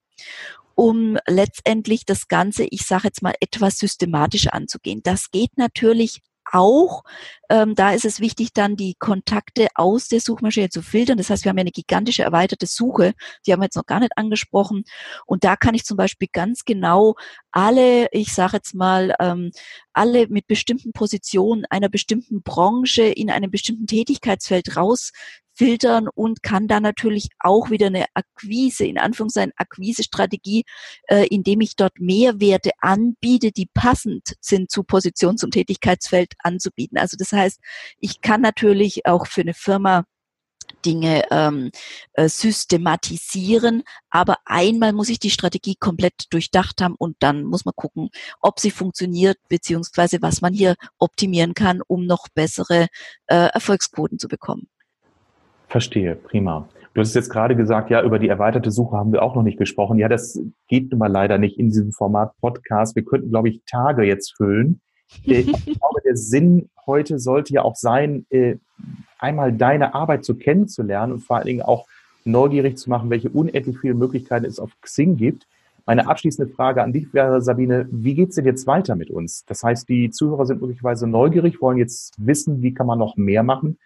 um 0.74 1.18
letztendlich 1.26 2.06
das 2.06 2.28
Ganze, 2.28 2.64
ich 2.64 2.86
sage 2.86 3.08
jetzt 3.08 3.22
mal, 3.22 3.34
etwas 3.40 3.76
systematisch 3.76 4.48
anzugehen. 4.48 5.02
Das 5.02 5.30
geht 5.30 5.56
natürlich 5.56 6.22
auch. 6.52 7.02
Ähm, 7.48 7.74
da 7.74 7.92
ist 7.92 8.04
es 8.04 8.20
wichtig, 8.20 8.52
dann 8.52 8.76
die 8.76 8.94
Kontakte 8.94 9.68
aus 9.74 10.08
der 10.08 10.20
Suchmaschine 10.20 10.70
zu 10.70 10.82
filtern. 10.82 11.18
Das 11.18 11.30
heißt, 11.30 11.44
wir 11.44 11.50
haben 11.50 11.58
ja 11.58 11.62
eine 11.62 11.70
gigantische 11.70 12.22
erweiterte 12.22 12.66
Suche. 12.66 13.14
Die 13.46 13.52
haben 13.52 13.60
wir 13.60 13.64
jetzt 13.64 13.76
noch 13.76 13.86
gar 13.86 14.00
nicht 14.00 14.16
angesprochen. 14.16 14.84
Und 15.26 15.44
da 15.44 15.56
kann 15.56 15.74
ich 15.74 15.84
zum 15.84 15.96
Beispiel 15.96 16.28
ganz 16.32 16.64
genau 16.64 17.14
alle, 17.50 18.08
ich 18.12 18.32
sage 18.32 18.56
jetzt 18.56 18.74
mal, 18.74 19.14
ähm, 19.20 19.50
alle 19.92 20.28
mit 20.28 20.46
bestimmten 20.46 20.92
Positionen 20.92 21.64
einer 21.68 21.88
bestimmten 21.88 22.42
Branche 22.42 23.02
in 23.02 23.30
einem 23.30 23.50
bestimmten 23.50 23.86
Tätigkeitsfeld 23.86 24.76
raus 24.76 25.12
filtern 25.62 26.08
und 26.12 26.42
kann 26.42 26.66
dann 26.66 26.82
natürlich 26.82 27.28
auch 27.38 27.70
wieder 27.70 27.86
eine 27.86 28.06
Akquise, 28.14 28.84
in 28.84 28.98
Anführungszeichen 28.98 29.52
Akquise-Strategie, 29.56 30.64
äh, 31.06 31.28
indem 31.28 31.60
ich 31.60 31.76
dort 31.76 32.00
Mehrwerte 32.00 32.72
anbiete, 32.80 33.52
die 33.52 33.68
passend 33.72 34.34
sind 34.40 34.72
zu 34.72 34.82
Positions- 34.82 35.44
und 35.44 35.52
Tätigkeitsfeld 35.52 36.32
anzubieten. 36.40 36.98
Also 36.98 37.16
das 37.16 37.30
heißt, 37.30 37.60
ich 38.00 38.20
kann 38.20 38.40
natürlich 38.40 39.06
auch 39.06 39.28
für 39.28 39.42
eine 39.42 39.54
Firma 39.54 40.02
Dinge 40.84 41.26
ähm, 41.30 41.70
äh, 42.14 42.28
systematisieren, 42.28 43.84
aber 44.10 44.38
einmal 44.44 44.92
muss 44.92 45.10
ich 45.10 45.20
die 45.20 45.30
Strategie 45.30 45.76
komplett 45.76 46.24
durchdacht 46.30 46.80
haben 46.80 46.96
und 46.98 47.16
dann 47.20 47.44
muss 47.44 47.64
man 47.64 47.74
gucken, 47.76 48.10
ob 48.40 48.58
sie 48.58 48.72
funktioniert, 48.72 49.38
beziehungsweise 49.48 50.22
was 50.22 50.40
man 50.40 50.54
hier 50.54 50.74
optimieren 50.98 51.54
kann, 51.54 51.82
um 51.86 52.04
noch 52.04 52.26
bessere 52.34 52.88
äh, 53.26 53.46
Erfolgsquoten 53.52 54.18
zu 54.18 54.26
bekommen. 54.26 54.66
Verstehe, 55.72 56.16
prima. 56.16 56.68
Du 56.92 57.00
hast 57.00 57.14
jetzt 57.14 57.30
gerade 57.30 57.56
gesagt, 57.56 57.88
ja, 57.88 58.02
über 58.02 58.18
die 58.18 58.28
erweiterte 58.28 58.70
Suche 58.70 58.94
haben 58.94 59.10
wir 59.10 59.22
auch 59.22 59.34
noch 59.34 59.42
nicht 59.42 59.56
gesprochen. 59.56 59.98
Ja, 59.98 60.06
das 60.06 60.38
geht 60.68 60.90
nun 60.90 60.98
mal 60.98 61.10
leider 61.10 61.38
nicht 61.38 61.58
in 61.58 61.68
diesem 61.68 61.92
Format 61.92 62.38
Podcast. 62.42 62.94
Wir 62.94 63.06
könnten, 63.06 63.30
glaube 63.30 63.48
ich, 63.48 63.62
Tage 63.64 64.02
jetzt 64.02 64.36
füllen. 64.36 64.80
Äh, 65.26 65.40
ich 65.40 65.78
glaube, 65.78 66.00
der 66.06 66.16
Sinn 66.16 66.70
heute 66.86 67.18
sollte 67.18 67.52
ja 67.52 67.62
auch 67.62 67.76
sein, 67.76 68.24
äh, 68.30 68.56
einmal 69.18 69.52
deine 69.52 69.94
Arbeit 69.94 70.24
zu 70.24 70.36
kennenzulernen 70.36 71.12
und 71.12 71.20
vor 71.20 71.36
allen 71.36 71.46
Dingen 71.46 71.60
auch 71.60 71.86
neugierig 72.24 72.78
zu 72.78 72.88
machen, 72.88 73.10
welche 73.10 73.28
unendlich 73.28 73.78
vielen 73.78 73.98
Möglichkeiten 73.98 74.46
es 74.46 74.58
auf 74.58 74.70
Xing 74.80 75.16
gibt. 75.16 75.46
Meine 75.84 76.08
abschließende 76.08 76.50
Frage 76.50 76.82
an 76.82 76.94
dich 76.94 77.12
wäre, 77.12 77.42
Sabine, 77.42 77.86
wie 77.90 78.14
geht's 78.14 78.36
denn 78.36 78.46
jetzt 78.46 78.66
weiter 78.66 78.96
mit 78.96 79.10
uns? 79.10 79.44
Das 79.44 79.62
heißt, 79.62 79.86
die 79.88 80.08
Zuhörer 80.08 80.46
sind 80.46 80.62
möglicherweise 80.62 81.06
neugierig, 81.06 81.60
wollen 81.60 81.76
jetzt 81.76 82.14
wissen, 82.16 82.62
wie 82.62 82.72
kann 82.72 82.86
man 82.86 82.98
noch 82.98 83.16
mehr 83.16 83.42
machen. 83.42 83.78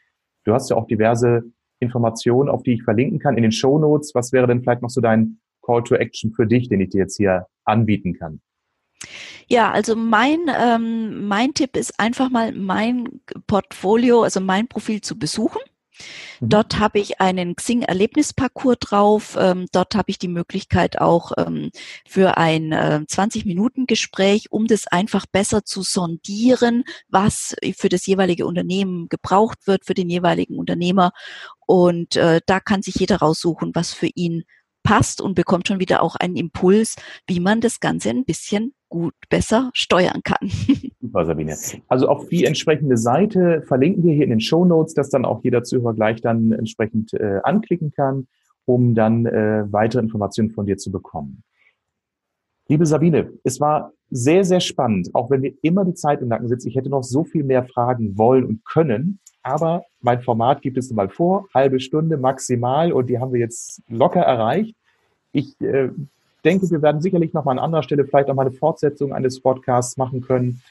Du 0.44 0.54
hast 0.54 0.70
ja 0.70 0.76
auch 0.76 0.86
diverse 0.86 1.42
Informationen, 1.80 2.48
auf 2.48 2.62
die 2.62 2.74
ich 2.74 2.82
verlinken 2.82 3.18
kann 3.18 3.36
in 3.36 3.42
den 3.42 3.52
Show 3.52 3.78
Notes. 3.78 4.14
Was 4.14 4.32
wäre 4.32 4.46
denn 4.46 4.62
vielleicht 4.62 4.82
noch 4.82 4.90
so 4.90 5.00
dein 5.00 5.38
Call 5.62 5.82
to 5.82 5.94
Action 5.94 6.32
für 6.32 6.46
dich, 6.46 6.68
den 6.68 6.80
ich 6.80 6.90
dir 6.90 7.02
jetzt 7.02 7.16
hier 7.16 7.46
anbieten 7.64 8.14
kann? 8.14 8.40
Ja, 9.48 9.70
also 9.70 9.94
mein, 9.94 10.38
ähm, 10.58 11.28
mein 11.28 11.54
Tipp 11.54 11.76
ist 11.76 12.00
einfach 12.00 12.30
mal 12.30 12.52
mein 12.52 13.20
Portfolio, 13.46 14.22
also 14.22 14.40
mein 14.40 14.66
Profil 14.66 15.00
zu 15.00 15.18
besuchen. 15.18 15.60
Mhm. 16.40 16.48
Dort 16.48 16.78
habe 16.78 16.98
ich 16.98 17.20
einen 17.20 17.56
Xing-Erlebnisparcours 17.56 18.78
drauf. 18.80 19.36
Ähm, 19.38 19.66
dort 19.72 19.94
habe 19.94 20.10
ich 20.10 20.18
die 20.18 20.28
Möglichkeit 20.28 21.00
auch 21.00 21.32
ähm, 21.36 21.70
für 22.06 22.36
ein 22.36 22.72
äh, 22.72 23.00
20-Minuten-Gespräch, 23.08 24.50
um 24.50 24.66
das 24.66 24.86
einfach 24.86 25.26
besser 25.26 25.64
zu 25.64 25.82
sondieren, 25.82 26.84
was 27.08 27.56
für 27.76 27.88
das 27.88 28.06
jeweilige 28.06 28.46
Unternehmen 28.46 29.08
gebraucht 29.08 29.66
wird, 29.66 29.84
für 29.84 29.94
den 29.94 30.08
jeweiligen 30.08 30.58
Unternehmer. 30.58 31.12
Und 31.66 32.16
äh, 32.16 32.40
da 32.46 32.60
kann 32.60 32.82
sich 32.82 32.96
jeder 32.96 33.16
raussuchen, 33.16 33.74
was 33.74 33.92
für 33.92 34.08
ihn 34.14 34.44
passt 34.86 35.20
und 35.20 35.34
bekommt 35.34 35.66
schon 35.66 35.80
wieder 35.80 36.00
auch 36.00 36.14
einen 36.14 36.36
Impuls, 36.36 36.94
wie 37.26 37.40
man 37.40 37.60
das 37.60 37.80
Ganze 37.80 38.10
ein 38.10 38.24
bisschen 38.24 38.72
gut 38.88 39.14
besser 39.28 39.70
steuern 39.74 40.22
kann. 40.22 40.48
Super, 41.00 41.26
Sabine. 41.26 41.56
Also 41.88 42.08
auf 42.08 42.28
die 42.28 42.44
entsprechende 42.44 42.96
Seite 42.96 43.62
verlinken 43.66 44.04
wir 44.04 44.14
hier 44.14 44.24
in 44.24 44.30
den 44.30 44.40
Show 44.40 44.64
Notes, 44.64 44.94
dass 44.94 45.10
dann 45.10 45.24
auch 45.24 45.42
jeder 45.42 45.62
Zuhörer 45.62 45.94
gleich 45.94 46.20
dann 46.20 46.52
entsprechend 46.52 47.14
äh, 47.14 47.40
anklicken 47.42 47.92
kann, 47.92 48.28
um 48.64 48.94
dann 48.94 49.26
äh, 49.26 49.64
weitere 49.70 50.02
Informationen 50.02 50.50
von 50.50 50.66
dir 50.66 50.76
zu 50.76 50.90
bekommen. 50.90 51.42
Liebe 52.68 52.84
Sabine, 52.84 53.32
es 53.44 53.60
war 53.60 53.92
sehr, 54.10 54.44
sehr 54.44 54.60
spannend, 54.60 55.14
auch 55.14 55.30
wenn 55.30 55.42
wir 55.42 55.54
immer 55.62 55.84
die 55.84 55.94
Zeit 55.94 56.20
im 56.20 56.28
Nacken 56.28 56.48
sitzen. 56.48 56.68
Ich 56.68 56.76
hätte 56.76 56.90
noch 56.90 57.04
so 57.04 57.24
viel 57.24 57.44
mehr 57.44 57.64
fragen 57.64 58.18
wollen 58.18 58.44
und 58.44 58.64
können, 58.64 59.20
aber 59.42 59.84
mein 60.00 60.20
Format 60.22 60.62
gibt 60.62 60.76
es 60.76 60.90
nun 60.90 60.96
mal 60.96 61.08
vor, 61.08 61.46
halbe 61.54 61.78
Stunde 61.78 62.16
maximal 62.16 62.92
und 62.92 63.08
die 63.08 63.18
haben 63.18 63.32
wir 63.32 63.40
jetzt 63.40 63.82
locker 63.88 64.20
erreicht. 64.20 64.76
Ich 65.30 65.60
äh, 65.60 65.90
denke, 66.46 66.70
wir 66.70 66.80
werden 66.80 67.02
sicherlich 67.02 67.34
noch 67.34 67.44
mal 67.44 67.52
an 67.52 67.58
anderer 67.58 67.82
Stelle 67.82 68.04
vielleicht 68.04 68.30
auch 68.30 68.34
mal 68.34 68.46
eine 68.46 68.52
Fortsetzung 68.52 69.12
eines 69.12 69.40
Podcasts 69.40 69.96
machen 69.96 70.20
können. 70.20 70.62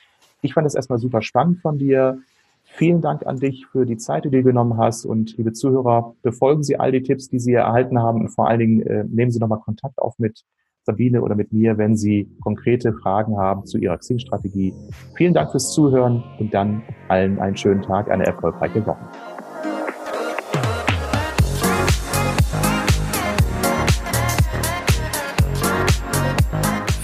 Ich 0.41 0.53
fand 0.53 0.65
es 0.65 0.73
erstmal 0.73 0.99
super 0.99 1.21
spannend 1.21 1.59
von 1.59 1.77
dir. 1.77 2.19
Vielen 2.63 3.01
Dank 3.01 3.25
an 3.27 3.39
dich 3.39 3.67
für 3.67 3.85
die 3.85 3.97
Zeit, 3.97 4.25
die 4.25 4.29
du 4.29 4.41
genommen 4.41 4.77
hast. 4.77 5.05
Und 5.05 5.37
liebe 5.37 5.53
Zuhörer, 5.53 6.15
befolgen 6.23 6.63
Sie 6.63 6.79
all 6.79 6.91
die 6.91 7.03
Tipps, 7.03 7.29
die 7.29 7.39
Sie 7.39 7.53
erhalten 7.53 7.99
haben. 7.99 8.21
Und 8.21 8.29
vor 8.29 8.47
allen 8.47 8.59
Dingen 8.59 8.81
äh, 8.81 9.03
nehmen 9.03 9.31
Sie 9.31 9.39
nochmal 9.39 9.59
Kontakt 9.59 9.99
auf 9.99 10.17
mit 10.17 10.43
Sabine 10.83 11.21
oder 11.21 11.35
mit 11.35 11.51
mir, 11.51 11.77
wenn 11.77 11.95
Sie 11.95 12.29
konkrete 12.41 12.93
Fragen 12.93 13.37
haben 13.37 13.65
zu 13.65 13.77
Ihrer 13.77 13.97
Xing-Strategie. 13.97 14.73
Vielen 15.15 15.33
Dank 15.33 15.51
fürs 15.51 15.73
Zuhören 15.73 16.23
und 16.39 16.53
dann 16.53 16.83
allen 17.07 17.39
einen 17.39 17.57
schönen 17.57 17.81
Tag, 17.81 18.09
eine 18.09 18.25
erfolgreiche 18.25 18.85
Woche. 18.85 19.34